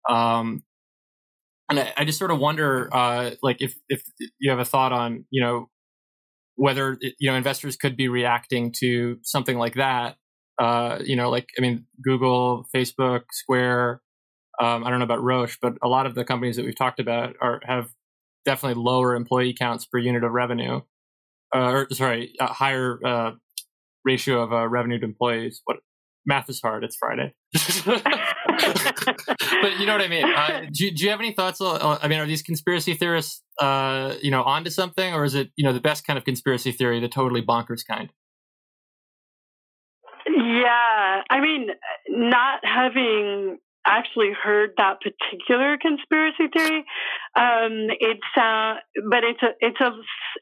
[0.09, 0.63] Um,
[1.69, 4.03] and I, I, just sort of wonder, uh, like, if if
[4.39, 5.69] you have a thought on, you know,
[6.57, 10.17] whether you know investors could be reacting to something like that.
[10.59, 14.01] Uh, you know, like I mean, Google, Facebook, Square.
[14.61, 16.99] Um, I don't know about Roche, but a lot of the companies that we've talked
[16.99, 17.91] about are have
[18.49, 20.81] definitely lower employee counts per unit of revenue.
[21.55, 23.33] uh, or sorry, a higher uh,
[24.05, 25.61] ratio of uh, revenue to employees.
[25.65, 25.79] What
[26.25, 26.83] math is hard.
[26.85, 27.35] It's Friday.
[27.87, 28.05] but
[29.79, 30.25] you know what I mean.
[30.25, 31.61] Uh, do, do you have any thoughts?
[31.61, 35.51] On, I mean, are these conspiracy theorists, uh, you know, onto something, or is it
[35.57, 38.11] you know the best kind of conspiracy theory, the totally bonkers kind?
[40.27, 41.69] Yeah, I mean,
[42.09, 46.85] not having actually heard that particular conspiracy theory.
[47.35, 48.77] Um, it's uh,
[49.09, 49.91] but it's a it's a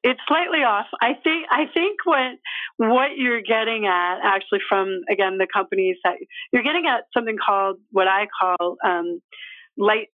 [0.02, 0.86] it's slightly off.
[1.00, 2.32] I think I think what
[2.76, 6.16] what you're getting at actually from again the companies that
[6.52, 9.20] you're getting at something called what I call um,
[9.78, 10.08] light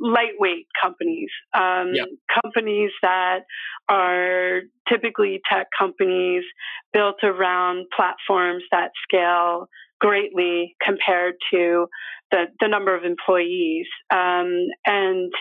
[0.00, 2.08] lightweight companies, um, Yep.
[2.42, 3.40] companies that
[3.88, 6.44] are typically tech companies
[6.92, 9.68] built around platforms that scale
[10.00, 11.86] greatly compared to
[12.30, 15.32] the, the number of employees, um, and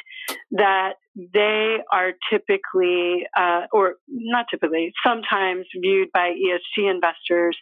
[0.51, 7.57] that they are typically, uh, or not typically, sometimes viewed by ESG investors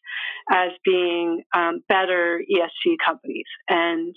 [0.52, 3.46] as being um, better ESG companies.
[3.70, 4.14] And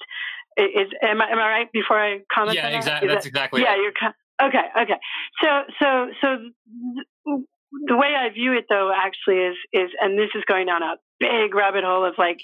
[0.58, 1.72] is am I, am I right?
[1.72, 2.78] Before I comment, yeah, on that?
[2.78, 3.08] exactly.
[3.08, 3.62] Is That's that- exactly.
[3.62, 3.78] yeah, it.
[3.80, 4.82] you're okay.
[4.82, 4.98] Okay.
[5.42, 5.48] So
[5.80, 7.46] so so th-
[7.86, 10.96] the way I view it though actually is is and this is going down a
[11.20, 12.38] big rabbit hole of like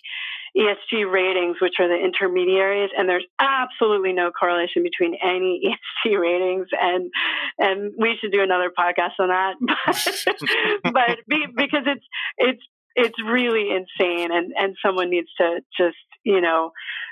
[0.56, 5.62] ESG ratings, which are the intermediaries, and there's absolutely no correlation between any
[6.06, 7.10] ESG ratings, and
[7.58, 9.54] and we should do another podcast on that,
[10.84, 12.04] but, but be, because it's
[12.38, 12.62] it's
[12.94, 16.70] it's really insane, and and someone needs to just you know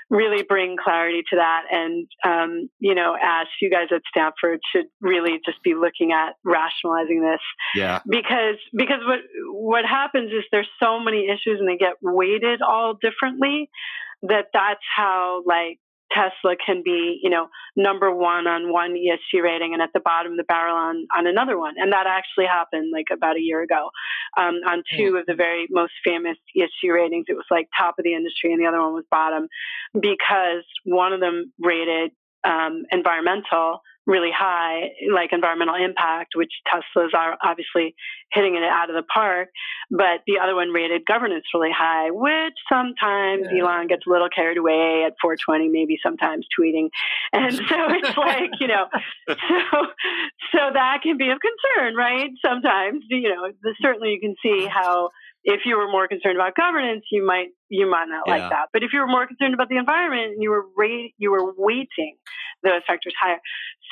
[0.09, 4.85] really bring clarity to that, and um, you know, Ash, you guys at Stanford should
[5.01, 7.41] really just be looking at rationalizing this
[7.75, 7.99] Yeah.
[8.09, 9.19] because because what
[9.51, 13.69] what happens is there's so many issues and they get weighted all differently
[14.23, 15.79] that that's how like
[16.11, 20.33] Tesla can be you know number one on one ESG rating and at the bottom
[20.33, 21.75] of the barrel on on another one.
[21.77, 23.89] And that actually happened like about a year ago.
[24.37, 28.03] Um, on two of the very most famous ESG ratings it was like top of
[28.03, 29.47] the industry and the other one was bottom.
[29.93, 32.11] Because one of them rated
[32.43, 37.95] um, environmental really high, like environmental impact, which Tesla's are obviously
[38.33, 39.49] hitting it out of the park.
[39.89, 43.63] But the other one rated governance really high, which sometimes Yeah.
[43.63, 46.89] Elon gets a little carried away at 420, maybe sometimes tweeting.
[47.31, 48.85] And so it's like, you know,
[49.27, 49.87] so
[50.51, 52.29] so that can be of concern, right?
[52.45, 53.51] Sometimes, you know,
[53.81, 55.09] certainly you can see how
[55.43, 58.33] if you were more concerned about governance, you might you might not Yeah.
[58.33, 58.69] like that.
[58.71, 61.53] But if you were more concerned about the environment and you were rate, you were
[61.57, 62.17] weighting
[62.63, 63.39] those factors higher.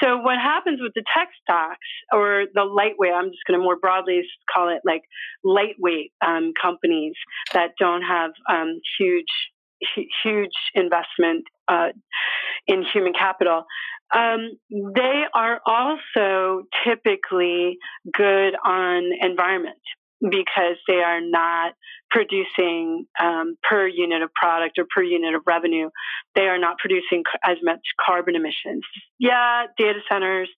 [0.02, 3.14] So what happens with the tech stocks or the lightweight?
[3.14, 4.22] I'm just going to more broadly
[4.54, 5.02] call it like
[5.44, 7.14] lightweight um, companies
[7.54, 9.26] that don't have um, huge
[10.24, 11.88] huge investment uh,
[12.68, 13.66] in human capital.
[14.16, 17.78] Um, they are also typically
[18.14, 19.80] good on environment
[20.22, 21.74] because they are not
[22.10, 25.90] producing um, per unit of product or per unit of revenue.
[26.36, 28.84] They are not producing as much carbon emissions.
[29.20, 30.50] Yeah, data centers,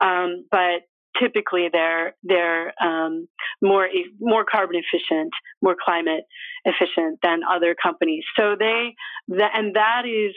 [0.00, 0.82] um, but
[1.20, 3.28] typically they're they're um,
[3.62, 3.88] more
[4.20, 6.24] more carbon efficient, more climate
[6.64, 8.24] efficient than other companies.
[8.38, 8.94] So they
[9.28, 10.34] that, and that is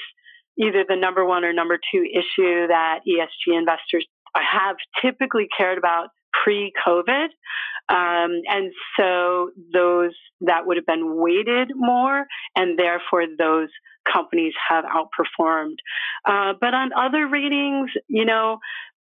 [0.58, 4.06] either the number one or number two issue that ESG investors
[4.36, 6.10] have typically cared about
[6.44, 7.28] pre-COVID,
[7.90, 10.12] um, and so those
[10.42, 12.26] that would have been weighted more,
[12.56, 13.70] and therefore those
[14.12, 15.78] companies have outperformed.
[16.26, 18.60] Uh, but on other ratings, you know.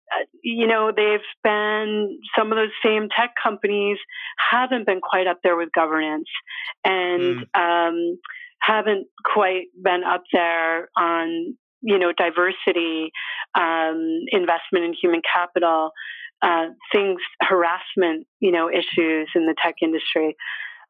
[0.08, 3.98] Uh, you know, they've been some of those same tech companies
[4.52, 6.28] haven't been quite up there with governance
[6.84, 8.16] and um,
[8.60, 13.10] haven't quite been up there on you know diversity,
[13.54, 15.90] um, investment in human capital,
[16.43, 20.37] uh, things harassment you know issues in the tech industry.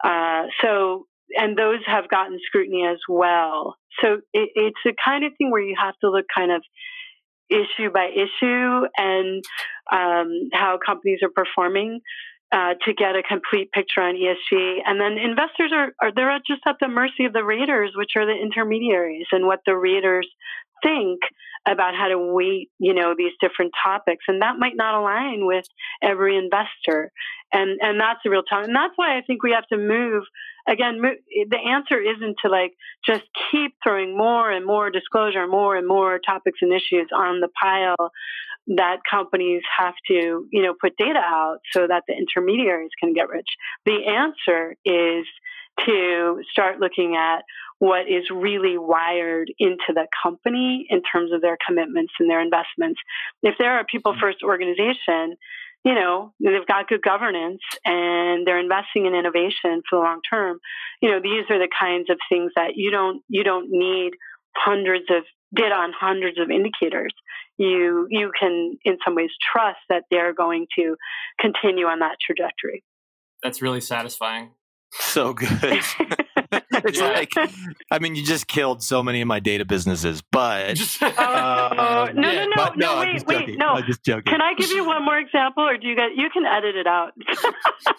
[0.04, 3.76] Uh, so and those have gotten scrutiny as well.
[4.00, 6.62] So it, it's a kind of thing where you have to look kind of
[7.48, 9.44] issue by issue and
[9.92, 12.00] um, how companies are performing
[12.52, 14.78] uh, to get a complete picture on ESG.
[14.84, 18.26] And then investors are, are they're just at the mercy of the raters, which are
[18.26, 20.28] the intermediaries, and what the raters
[20.82, 21.20] think
[21.66, 24.24] about how to weight, you know, these different topics.
[24.28, 25.66] And that might not align with
[26.02, 27.10] every investor.
[27.52, 28.68] And and that's a real challenge.
[28.68, 30.22] And that's why I think we have to move
[30.68, 32.72] again, the answer isn't to like
[33.04, 37.48] just keep throwing more and more disclosure, more and more topics and issues on the
[37.60, 38.10] pile
[38.68, 43.28] that companies have to, you know, put data out so that the intermediaries can get
[43.28, 43.48] rich.
[43.84, 45.26] The answer is
[45.84, 47.42] to start looking at
[47.78, 53.00] what is really wired into the company in terms of their commitments and their investments.
[53.42, 54.20] If they're a people hmm.
[54.20, 55.36] first organization,
[55.84, 60.58] you know, they've got good governance and they're investing in innovation for the long term.
[61.00, 64.12] You know, these are the kinds of things that you don't you don't need
[64.56, 65.22] hundreds of
[65.54, 67.12] data on hundreds of indicators.
[67.58, 70.96] You you can in some ways trust that they're going to
[71.40, 72.84] continue on that trajectory.
[73.42, 74.50] That's really satisfying.
[74.92, 75.48] So good.
[75.62, 77.08] it's Yeah.
[77.08, 77.30] like,
[77.90, 82.30] I mean, you just killed so many of my data businesses, but Oh, uh, no,
[82.30, 83.58] yeah, no, no, but no, I'm wait, just wait, joking.
[83.58, 83.66] no.
[83.70, 84.30] I'm just joking.
[84.32, 86.10] Can I give you one more example, or do you guys?
[86.14, 87.12] You can edit it out.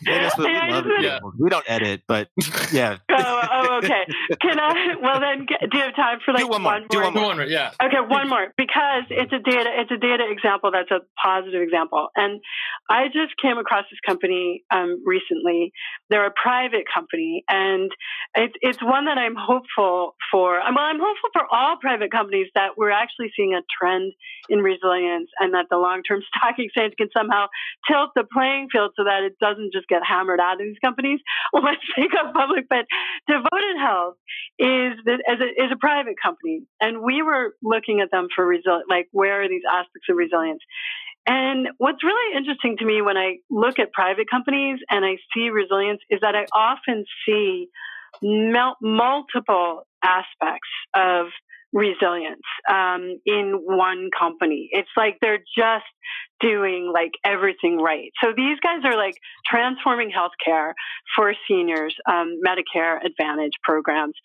[0.01, 1.19] Yeah, that's what we Yeah, love just- Yeah.
[1.37, 2.29] We don't edit, but
[2.71, 2.97] yeah.
[3.09, 4.03] oh, oh, okay.
[4.41, 4.95] Can I?
[5.01, 7.31] Well, then, get- do you have time for like Do one more, do one more.
[7.31, 7.71] on, right, yeah.
[7.81, 12.09] Okay, one more because it's a data it's a data example that's a positive example.
[12.15, 12.41] And
[12.89, 15.71] I just came across this company um, recently.
[16.09, 17.91] They're a private company, and
[18.35, 20.59] it's it's one that I'm hopeful for.
[20.59, 24.13] Well, I'm hopeful for all private companies that we're actually seeing a trend
[24.49, 27.47] in resilience, and that the long term stock exchange can somehow
[27.89, 31.19] tilt the playing field so that it doesn't just get hammered out of these companies
[31.53, 32.67] once they go public.
[32.69, 32.85] But
[33.27, 34.15] Devoted Health
[34.59, 38.45] is the, as a, is a private company, and we were looking at them for
[38.45, 40.61] resilience, like where are these aspects of resilience?
[41.27, 45.49] And what's really interesting to me when I look at private companies and I see
[45.49, 47.67] resilience is that I often see
[48.21, 51.27] mul- multiple aspects of
[51.73, 54.69] resilience um, in one company.
[54.71, 55.85] It's like they're just
[56.39, 58.11] doing like everything right.
[58.23, 59.15] So these guys are like
[59.45, 60.73] transforming healthcare
[61.15, 64.15] for seniors, um, Medicare Advantage programs,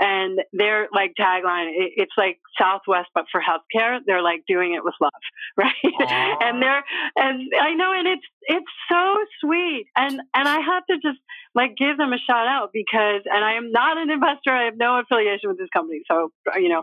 [0.00, 3.98] and their like tagline it's like Southwest but for healthcare.
[4.06, 5.12] They're like doing it with love,
[5.56, 5.72] right?
[5.84, 6.36] Aw.
[6.40, 6.84] and they're
[7.16, 11.18] and I know, and it's it's so sweet, and and I have to just
[11.54, 14.52] like give them a shout out because and I am not an investor.
[14.52, 16.02] I have no affiliation with this company.
[16.10, 16.82] So you know,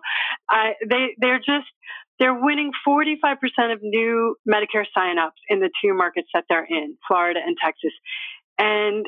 [0.50, 1.70] I they they're just
[2.20, 7.40] they're winning 45% of new Medicare signups in the two markets that they're in, Florida
[7.44, 7.92] and Texas.
[8.58, 9.06] And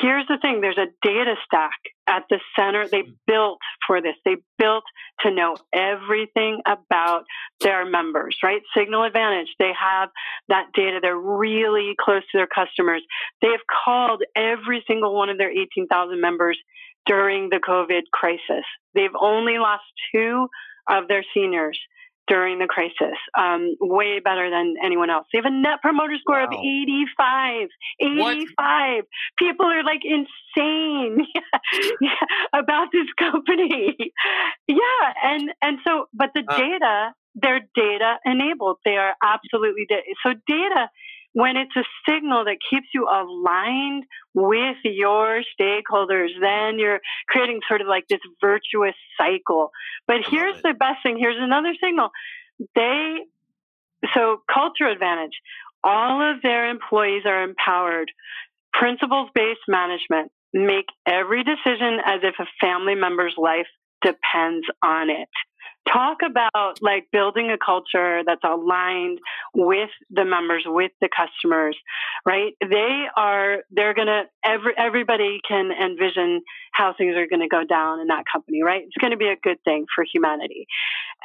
[0.00, 2.88] here's the thing there's a data stack at the center.
[2.88, 3.12] They hmm.
[3.26, 4.14] built for this.
[4.24, 4.84] They built
[5.20, 7.24] to know everything about
[7.60, 8.62] their members, right?
[8.76, 9.48] Signal Advantage.
[9.58, 10.10] They have
[10.48, 10.98] that data.
[11.02, 13.02] They're really close to their customers.
[13.42, 16.58] They have called every single one of their 18,000 members
[17.06, 18.64] during the COVID crisis.
[18.94, 19.82] They've only lost
[20.14, 20.48] two
[20.88, 21.78] of their seniors
[22.30, 25.26] during the crisis, um, way better than anyone else.
[25.32, 26.62] They have a net promoter score of Wow.
[26.62, 27.68] 85.
[28.22, 28.36] What?
[28.36, 29.04] 85.
[29.38, 31.18] People are like insane
[32.54, 33.96] about this company.
[34.68, 36.56] yeah, and and so, but the Uh.
[36.56, 36.96] data,
[37.34, 38.78] they're data enabled.
[38.84, 40.88] They are absolutely da- so data.
[41.32, 44.04] When it's a signal that keeps you aligned
[44.34, 49.70] with your stakeholders, then you're creating sort of like this virtuous cycle.
[50.06, 51.18] But here's the best thing.
[51.18, 52.10] Here's another signal.
[52.74, 53.18] They,
[54.14, 55.38] so culture advantage.
[55.84, 58.10] All of their employees are empowered.
[58.72, 60.32] Principles based management.
[60.52, 63.68] Make every decision as if a family member's life
[64.02, 65.28] depends on it.
[65.88, 69.18] Talk about like building a culture that's aligned
[69.54, 71.76] with the members, with the customers,
[72.24, 72.52] right?
[72.60, 78.06] They are, they're gonna, every, everybody can envision how things are gonna go down in
[78.08, 78.82] that company, right?
[78.84, 80.66] It's gonna be a good thing for humanity.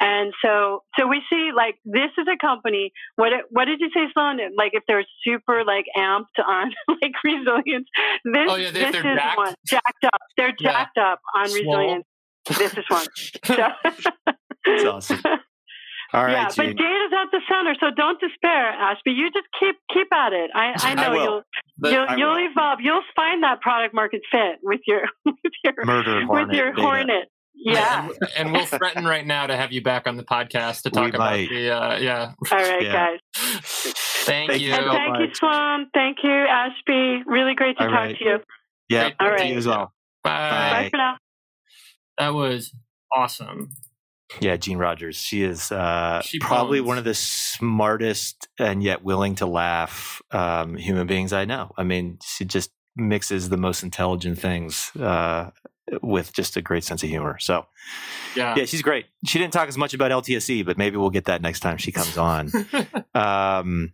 [0.00, 2.92] And so, so we see like this is a company.
[3.14, 4.38] What what did you say, Sloan?
[4.56, 7.88] Like if they're super like amped on like resilience,
[8.24, 9.36] this Oh, yeah, they- this is jacked.
[9.38, 10.20] one jacked up.
[10.36, 10.72] They're Yeah.
[10.72, 12.04] jacked up on resilience.
[12.58, 13.06] This is one.
[13.46, 13.68] So,
[14.66, 15.20] That's awesome.
[16.12, 16.76] All right, yeah, but Jean.
[16.76, 19.10] data's at the center, so don't despair, Ashby.
[19.10, 20.50] You just keep keep at it.
[20.54, 21.42] I, I I know will.
[21.82, 22.78] you'll you'll, I you'll evolve.
[22.80, 26.82] You'll find that product market fit with your with your Murder with hornet your data.
[26.82, 27.28] hornet.
[27.58, 28.08] Yeah.
[28.08, 31.04] And, and we'll threaten right now to have you back on the podcast to talk
[31.04, 31.48] We about might.
[31.48, 32.32] the uh, yeah.
[32.52, 32.92] All right, Yeah.
[32.92, 33.18] guys.
[33.34, 34.68] Thank, Thank you.
[34.68, 35.36] you And so thank you, much.
[35.38, 35.86] Sloan.
[35.94, 37.22] Thank you, Ashby.
[37.26, 38.16] Really great to All talk right.
[38.18, 38.38] to you.
[38.88, 39.30] Yeah, Great.
[39.32, 39.92] All to you as well.
[40.22, 40.30] Bye.
[40.50, 40.70] Bye.
[40.84, 41.16] Bye for now.
[42.18, 42.72] That was
[43.12, 43.70] awesome.
[44.40, 45.16] Yeah, Jean Rogers.
[45.16, 50.76] She is uh, She probably one of the smartest and yet willing to laugh um,
[50.76, 51.72] human beings I know.
[51.76, 55.50] I mean, she just mixes the most intelligent things uh,
[56.02, 57.38] with just a great sense of humor.
[57.38, 57.66] So,
[58.34, 58.54] Yeah.
[58.56, 59.06] yeah, she's great.
[59.24, 61.92] She didn't talk as much about LTSE, but maybe we'll get that next time she
[61.92, 62.50] comes on.
[63.14, 63.92] um,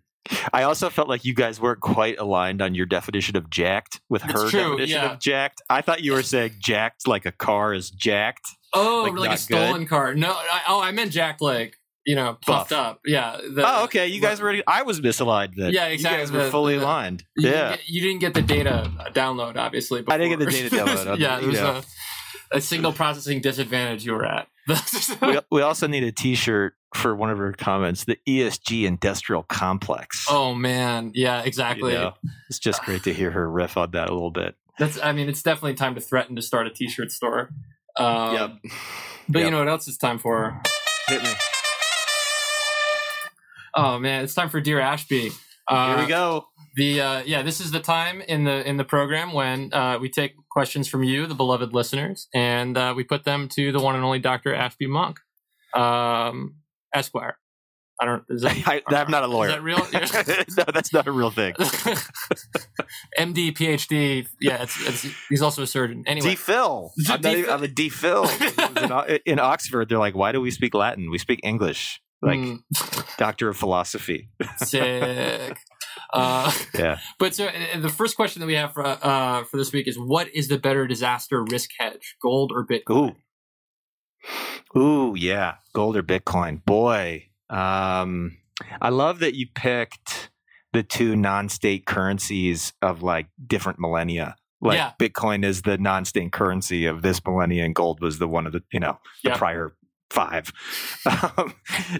[0.52, 4.22] I also felt like you guys weren't quite aligned on your definition of jacked with
[4.22, 5.12] her true, definition yeah.
[5.12, 5.62] of jacked.
[5.68, 8.46] I thought you were saying jacked like a car is jacked.
[8.72, 9.88] oh, Like, like, a stolen good?
[9.88, 10.14] car.
[10.14, 12.68] No, I, oh, I meant Jack like you know Buff.
[12.68, 13.00] puffed up.
[13.04, 13.36] Yeah.
[13.36, 14.06] the- oh, okay.
[14.08, 14.54] You guys were.
[14.66, 15.72] I was misaligned then.
[15.72, 16.18] Yeah, You exactly.
[16.20, 17.24] guys were The- fully the- aligned.
[17.36, 17.52] You yeah.
[17.52, 20.04] Didn't get, you didn't get the data download, obviously.
[20.08, 21.82] I didn't get the data download yeah, the- it was a,
[22.52, 24.46] a signal processing disadvantage you were at.
[25.22, 28.04] we, we also need a T-shirt for one of her comments.
[28.04, 30.26] The ESG industrial complex.
[30.28, 31.92] Oh man, yeah, You exactly.
[31.94, 32.14] know,
[32.48, 34.54] it's just great to hear her riff on that a little bit.
[34.78, 34.98] That's.
[35.02, 37.50] I mean, it's definitely time to threaten to start a T-shirt store.
[37.98, 38.60] Um,
[39.28, 39.44] But Yep.
[39.44, 40.60] you know what else it's time for?
[41.08, 41.30] Hit me.
[43.74, 45.30] Oh man, it's time for Dear Ashby.
[45.68, 46.46] Uh, Here we go.
[46.76, 50.08] The uh, yeah, this is the time in the in the program when uh, we
[50.10, 53.94] take questions from you, the beloved listeners, and uh, we put them to the one
[53.94, 54.54] and only Dr.
[54.54, 55.20] Ashby Monk,
[55.74, 56.56] um,
[56.94, 57.38] Esquire.
[58.00, 58.24] I don't.
[58.30, 59.48] Is that, I, I'm not a lawyer.
[59.50, 59.78] Is that real?
[60.58, 61.54] no, that's not a real thing.
[63.18, 64.26] MD, PhD.
[64.40, 66.04] Yeah, it's, it's, he's also a surgeon.
[66.06, 66.90] Anyway, D Phil.
[67.08, 68.28] I'm, not even- I'm a D Phil.
[69.08, 71.10] in, in Oxford, they're like, why do we speak Latin?
[71.10, 72.00] We speak English.
[72.24, 74.28] Like Mm, doctor of philosophy.
[74.58, 75.56] sick.
[76.12, 76.98] Uh, Yeah.
[77.18, 79.96] But so uh, the first question that we have for uh, for this week is:
[79.98, 83.10] What is the better disaster risk hedge, gold or Bitcoin?
[83.10, 83.16] Ooh.
[84.76, 85.56] Ooh, yeah.
[85.74, 86.64] Gold or Bitcoin.
[86.64, 87.26] Boy.
[87.50, 88.38] Um,
[88.80, 90.30] I love that you picked
[90.72, 94.36] the two non-state currencies of like different millennia.
[94.60, 94.92] Like Yeah.
[94.98, 98.62] Bitcoin is the non-state currency of this millennia, and gold was the one of the
[98.72, 99.36] you know the Yeah.
[99.36, 99.72] prior
[100.10, 100.52] five.
[101.36, 101.54] Um,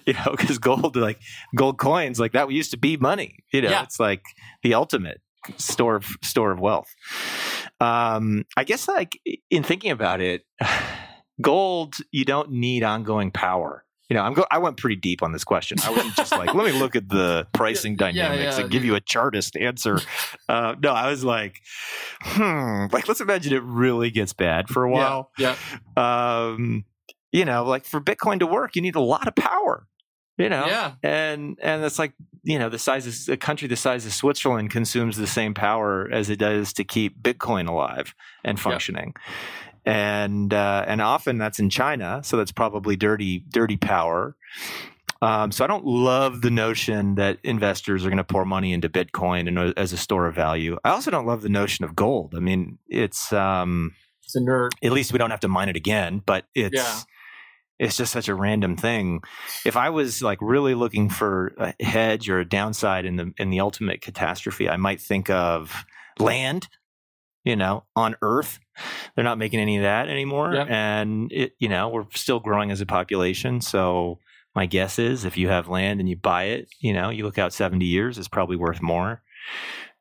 [0.06, 1.18] you know, because gold like
[1.56, 3.38] gold coins like that used to be money.
[3.52, 3.82] You know, Yeah.
[3.82, 4.22] it's like
[4.62, 5.20] the ultimate
[5.56, 6.94] store of store of wealth.
[7.80, 9.18] Um, I guess like
[9.50, 10.44] in thinking about it,
[11.42, 13.84] gold you don't need ongoing power.
[14.08, 15.78] You know, I'm go- I went pretty deep on this question.
[15.82, 18.62] I wasn't just like, let me look at the pricing Yeah, yeah, dynamics yeah.
[18.64, 20.00] and give you a chartist answer.
[20.50, 21.60] Uh, no, I was like,
[22.20, 25.30] hmm, like let's imagine it really gets bad for a while.
[25.38, 25.56] Yeah.
[25.96, 26.84] Um,
[27.30, 29.86] you know, like for Bitcoin to work, you need a lot of power.
[30.38, 30.92] You know, Yeah.
[31.02, 32.12] and and it's like
[32.42, 36.08] you know the size of a country the size of Switzerland consumes the same power
[36.10, 39.14] as it does to keep Bitcoin alive and functioning,
[39.84, 44.36] and uh, and often that's in China, so that's probably dirty dirty power.
[45.20, 48.88] Um, so I don't love the notion that investors are going to pour money into
[48.88, 50.78] Bitcoin and uh, as a store of value.
[50.84, 52.34] I also don't love the notion of gold.
[52.36, 54.70] I mean, it's um, It's a nerd.
[54.82, 57.00] at least we don't have to mine it again but it's Yeah.
[57.78, 59.20] it's just such a random thing
[59.66, 63.50] if i was like really looking for a hedge or a downside in the in
[63.50, 65.84] the ultimate catastrophe i might think of
[66.18, 66.68] land
[67.44, 68.58] you know on earth
[69.14, 70.68] they're not making any of that anymore Yep.
[70.70, 74.18] and it you know we're still growing as a population so
[74.54, 77.38] my guess is if you have land and you buy it you know you look
[77.38, 79.22] out 70 years it's probably worth more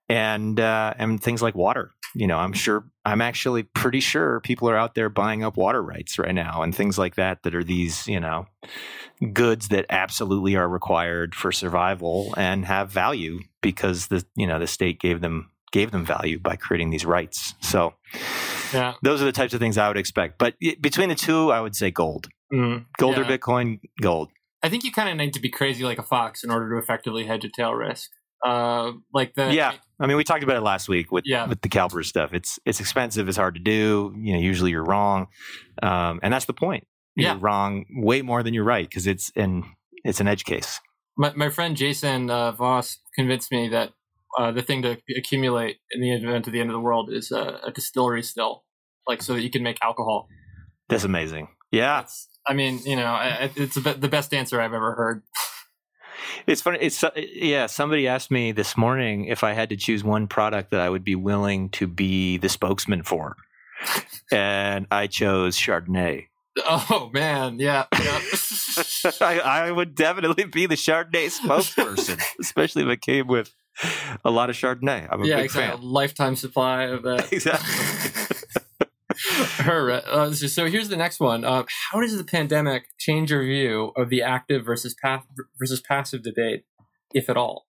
[0.10, 1.92] and uh, and things like water.
[2.14, 5.82] You know, I'm sure I'm actually pretty sure people are out there buying up water
[5.82, 8.48] rights right now and things like that that are these you know
[9.32, 14.68] goods that absolutely are required for survival and have value because the you know the
[14.68, 17.54] state gave them gave them value by creating these rights.
[17.62, 17.94] So
[18.74, 18.94] Yeah.
[19.02, 20.38] those are the types of things I would expect.
[20.38, 22.86] But between the two, I would say gold, Mm.
[22.98, 23.22] gold Yeah.
[23.22, 24.30] or Bitcoin, gold.
[24.64, 26.78] I think you kind of need to be crazy like a fox in order to
[26.78, 28.12] effectively hedge a tail risk.
[28.46, 29.74] Uh, like the Yeah.
[30.00, 31.46] I mean, we talked about it last week with Yeah.
[31.48, 32.34] with the Calibers stuff.
[32.34, 33.28] It's it's expensive.
[33.30, 34.14] It's hard to do.
[34.18, 35.28] You know, usually you're wrong,
[35.84, 36.86] um, and that's the point.
[37.16, 37.38] You're Yeah.
[37.40, 39.64] wrong way more than you're right because it's an
[40.04, 40.80] it's an edge case.
[41.18, 43.94] My, my friend Jason uh, Voss convinced me that
[44.38, 47.32] uh, the thing to accumulate in the event of the end of the world is
[47.32, 48.64] a, a distillery still,
[49.08, 50.28] like so that you can make alcohol.
[50.90, 51.50] That's amazing.
[51.72, 53.18] Yeah, That's, I mean, you know,
[53.56, 55.24] it's the the best answer I've ever heard.
[56.48, 56.80] it's funny.
[56.82, 57.68] It's uh, yeah.
[57.68, 61.04] Somebody asked me this morning if I had to choose one product that I would
[61.04, 63.38] be willing to be the spokesman for,
[64.32, 66.26] and I chose Chardonnay.
[66.60, 68.20] Oh man, yeah, yeah.
[69.22, 73.54] I, I would definitely be the Chardonnay spokesperson, especially if it came with
[74.26, 75.08] a lot of Chardonnay.
[75.10, 75.82] I'm a yeah, big exactly.
[75.82, 75.92] fan.
[75.92, 77.32] Lifetime supply of that.
[77.32, 78.38] Exactly.
[79.58, 81.44] Her, uh, so, so here's the next one.
[81.44, 85.26] Uh, how does the pandemic change your view of the active versus path
[85.60, 86.66] versus passive debate,
[87.14, 87.68] if at all?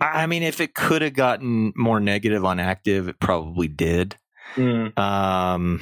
[0.00, 4.16] I mean, if it could have gotten more negative on active, it probably did.
[4.56, 5.80] Um,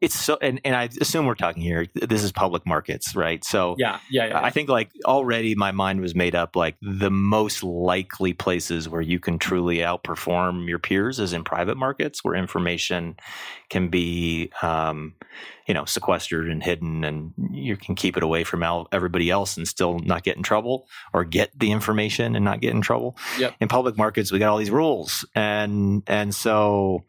[0.00, 1.86] it's so, and, and I assume we're talking here.
[1.94, 3.44] This is public markets, right?
[3.44, 4.42] So Yeah, yeah, yeah.
[4.42, 6.56] I think like already my mind was made up.
[6.56, 11.76] Like the most likely places where you can truly outperform your peers is in private
[11.76, 13.16] markets, where information
[13.68, 15.14] can be, um,
[15.66, 19.68] you know, sequestered and hidden, and you can keep it away from everybody else and
[19.68, 23.16] still not get in trouble, or get the information and not get in trouble.
[23.38, 23.54] Yep.
[23.60, 27.04] In public markets, we got all these rules, and and so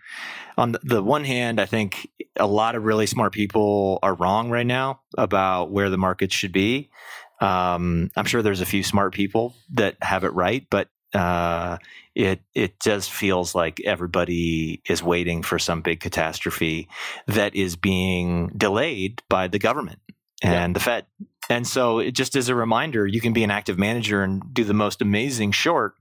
[0.62, 4.66] on the, one hand, I think a lot of really smart people are wrong right
[4.66, 6.92] now about where the market should be.
[7.40, 11.78] Um, I'm sure there's a few smart people that have it right, but uh,
[12.14, 16.88] it it just feels like everybody is waiting for some big catastrophe
[17.26, 20.00] that is being delayed by the government.
[20.44, 21.06] and the Fed.
[21.50, 24.64] And so, it just as a reminder, you can be an active manager and do
[24.64, 25.96] the most amazing short,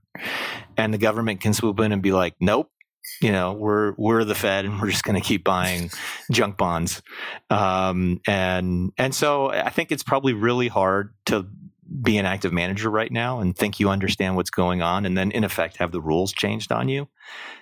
[0.77, 2.70] and the government can swoop in and be like, "Nope,
[3.21, 5.91] you know, we're we're the Fed, and we're just going to keep buying
[6.31, 7.01] junk bonds."
[7.49, 11.47] Um, and and so, I think it's probably really hard to
[12.01, 15.31] be an active manager right now and think you understand what's going on, and then
[15.31, 17.07] in effect have the rules changed on you.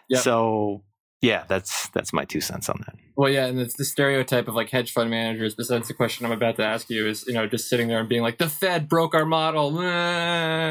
[0.10, 0.22] Yep.
[0.22, 0.84] So,
[1.22, 2.96] yeah, that's that's my two cents on that.
[3.16, 5.56] Well, yeah, and it's the stereotype of like hedge fund managers.
[5.56, 8.08] Besides the question I'm about to ask you is, you know, just sitting there and
[8.08, 9.80] being like, "The Fed broke our model."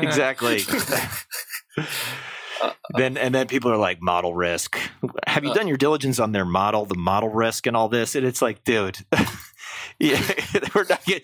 [0.02, 0.62] Exactly.
[2.96, 4.78] then and then people are like model risk.
[5.26, 8.14] Have you Uh, done your diligence on their model, the model risk, and all this?
[8.14, 8.98] And it's like, dude,
[9.98, 10.20] yeah,
[10.74, 11.22] we're not get,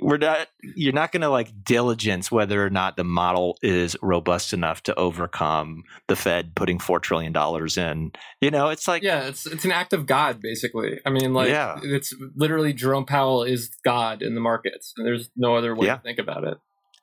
[0.00, 0.48] we're not.
[0.62, 4.94] You're not going to like diligence whether or not the model is robust enough to
[4.98, 8.12] overcome the Fed putting four trillion dollars in.
[8.40, 11.00] You know, it's like, yeah, it's it's an act of God, basically.
[11.06, 11.78] I mean, like, Yeah.
[11.82, 15.96] it's literally Jerome Powell is God in the markets, and there's no other way Yeah.
[15.96, 16.58] to think about it.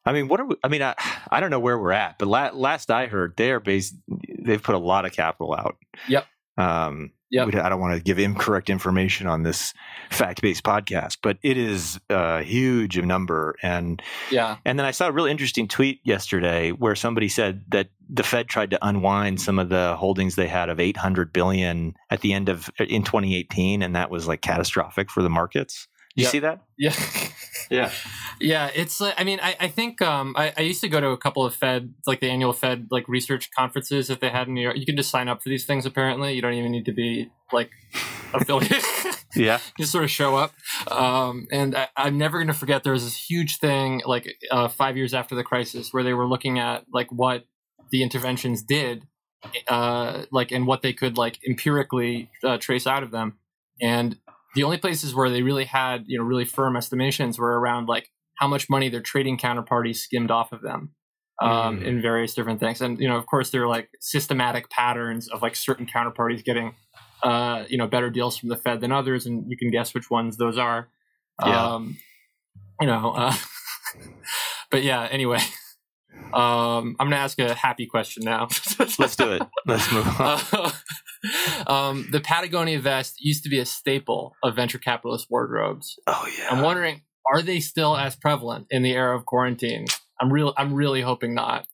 [0.05, 0.55] I mean, what are we?
[0.63, 0.95] I mean, I,
[1.31, 3.95] I don't know where we're at, but la- last I heard, they are based.
[4.39, 5.77] They've put a lot of capital out.
[6.07, 6.25] Yep.
[6.57, 7.53] Um, Yep.
[7.57, 9.71] I don't want to give incorrect information on this
[10.09, 13.55] fact-based podcast, but it is a huge number.
[13.61, 17.89] And Yeah, and then I saw a really interesting tweet yesterday where somebody said that
[18.09, 22.21] the Fed tried to unwind some of the holdings they had of 800 billion at
[22.21, 25.87] the end of in 2018, and that was like catastrophic for the markets.
[26.15, 26.31] You Yep.
[26.31, 26.61] see that?
[26.79, 26.93] yeah.
[27.69, 27.91] Yeah.
[28.39, 31.09] Yeah, it's like I mean, I, I think um, I, I used to go to
[31.09, 34.53] a couple of Fed, like the annual Fed, like research conferences that they had in
[34.53, 34.77] New York.
[34.77, 35.85] You can just sign up for these things.
[35.85, 37.69] Apparently, you don't even need to be like
[38.33, 38.83] affiliated.
[39.35, 39.57] Yeah.
[39.57, 40.53] you just sort of show up.
[40.89, 44.67] Um, and I, I'm never going to forget there was this huge thing like uh,
[44.67, 47.45] five years after the crisis where they were looking at like what
[47.91, 49.03] the interventions did,
[49.67, 53.37] uh, like and what they could like empirically uh, trace out of them.
[53.81, 54.17] And
[54.55, 58.09] the only places where they really had you know really firm estimations were around like
[58.35, 60.93] how much money their trading counterparties skimmed off of them
[61.41, 61.85] um, Mm.
[61.85, 62.81] in various different things.
[62.81, 66.73] And you know, of course, there are like systematic patterns of like certain counterparties getting
[67.23, 70.09] uh, you know better deals from the Fed than others, and you can guess which
[70.09, 70.89] ones those are.
[71.45, 71.73] Yeah.
[71.75, 71.97] Um,
[72.81, 73.33] you know, uh,
[74.71, 75.07] but yeah.
[75.11, 75.39] Anyway,
[76.33, 78.47] um, I'm gonna ask a happy question now.
[78.99, 79.41] Let's do it.
[79.65, 80.39] Let's move on.
[81.21, 85.99] Uh, um, the Patagonia vest used to be a staple of venture capitalist wardrobes.
[86.07, 86.47] Oh yeah.
[86.49, 89.87] I'm wondering, are they still as prevalent in the era of quarantine?
[90.21, 90.53] I'm real.
[90.55, 91.65] I'm really hoping not.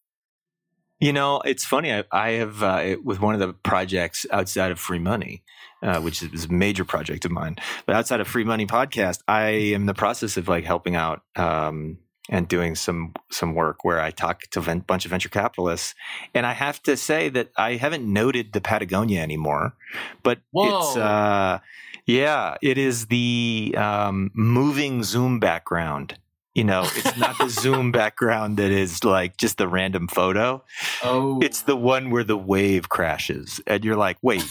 [0.99, 1.93] You know, it's funny.
[1.93, 5.43] I, I have uh, it- with one of the projects outside of Free Money,
[5.83, 7.57] uh, which is a major project of mine.
[7.85, 11.21] But outside of Free Money podcast, I am in the process of like helping out
[11.35, 11.99] um,
[12.29, 15.93] and doing some some work where I talk to a bunch of venture capitalists,
[16.33, 19.75] and I have to say that I haven't noted the Patagonia anymore,
[20.23, 21.01] but it's Whoa.
[21.01, 21.59] uh,
[22.05, 26.17] yeah, it is the um, moving Zoom background.
[26.53, 30.63] You know, it's not the Zoom background that is like just the random photo.
[31.03, 34.45] Oh, It's the one where the wave crashes, and you're like, wait,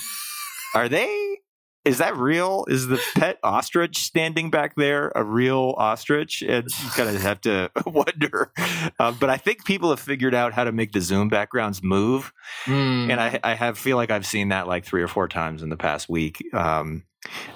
[0.75, 1.41] are they?
[1.85, 2.64] Is that real?
[2.68, 6.43] Is the pet ostrich standing back there a real ostrich?
[6.43, 8.53] And you kind of have to wonder.
[8.99, 12.32] Uh, but I think people have figured out how to make the Zoom backgrounds move,
[12.64, 13.11] Hmm.
[13.11, 15.68] and I, I have feel like I've seen that like three or four times in
[15.68, 16.43] the past week.
[16.55, 17.05] Um,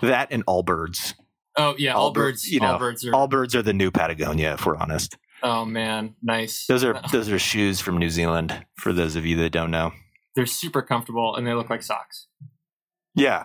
[0.02, 1.14] that and Allbirds.
[1.56, 2.50] oh yeah, all all bir- birds.
[2.50, 3.12] you know, Allbirds are.
[3.12, 5.16] Allbirds are the new Patagonia, if we're honest.
[5.42, 6.66] oh man, nice.
[6.66, 8.66] Those are those are shoes from New Zealand.
[8.76, 9.92] For those of you that don't know.
[10.36, 12.26] They're super comfortable and they look like socks.
[13.18, 13.44] Yeah.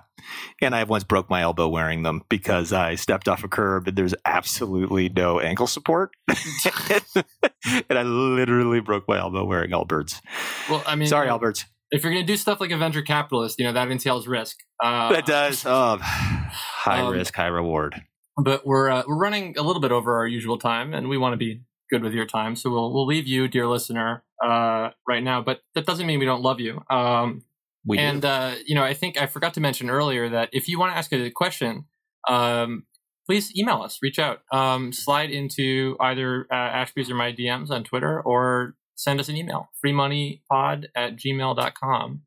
[0.61, 3.87] And I have once broke my elbow wearing them because I stepped off a curb
[3.89, 6.11] and there's absolutely no ankle support.
[6.29, 10.21] and I literally broke my elbow wearing Allbirds.
[10.69, 11.65] Well, I mean, Sorry, Allbirds.
[11.91, 14.57] if you're gonna do stuff like a venture capitalist, you know that entails risk.
[14.83, 15.65] Uh, That does.
[15.65, 18.01] Oh, high Um, risk, high reward.
[18.37, 21.33] but we're uh, we're running a little bit over our usual time, and we want
[21.33, 21.61] to be
[21.91, 22.55] good with your time.
[22.55, 25.41] So we'll we'll leave you, dear listener, uh, right now.
[25.41, 26.81] But that doesn't mean we don't love you.
[26.89, 27.41] Um,
[27.85, 30.79] We and uh, you know, I think I forgot to mention earlier that if you
[30.79, 31.85] want to ask a question,
[32.27, 32.85] um,
[33.25, 37.83] please email us, reach out, um, slide into either uh, Ashby's or my DMs on
[37.83, 42.21] Twitter, or send us an email, freemoneypod at gmail.com.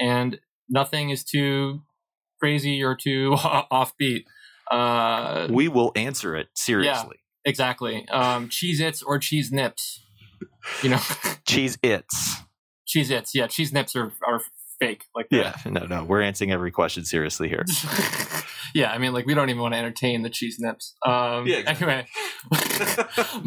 [0.00, 1.82] And nothing is too
[2.40, 4.24] crazy or too offbeat.
[4.70, 7.16] Uh, we will answer it seriously.
[7.44, 8.06] exactly.
[8.08, 10.00] Um, cheese its or cheese nips.
[10.82, 11.00] You know,
[11.46, 12.36] Cheese its.
[12.86, 13.34] cheese its.
[13.34, 14.42] Yeah, cheese nips are, are
[14.80, 15.36] fake like that.
[15.64, 17.64] Yeah, no, no, we're answering every question seriously here.
[18.74, 20.94] yeah, I mean, like we don't even want to entertain the cheese nips.
[21.04, 21.58] Um, yeah.
[21.58, 21.86] Exactly.
[21.86, 22.06] Anyway,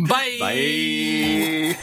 [0.07, 0.38] bye.
[0.39, 1.77] Bye.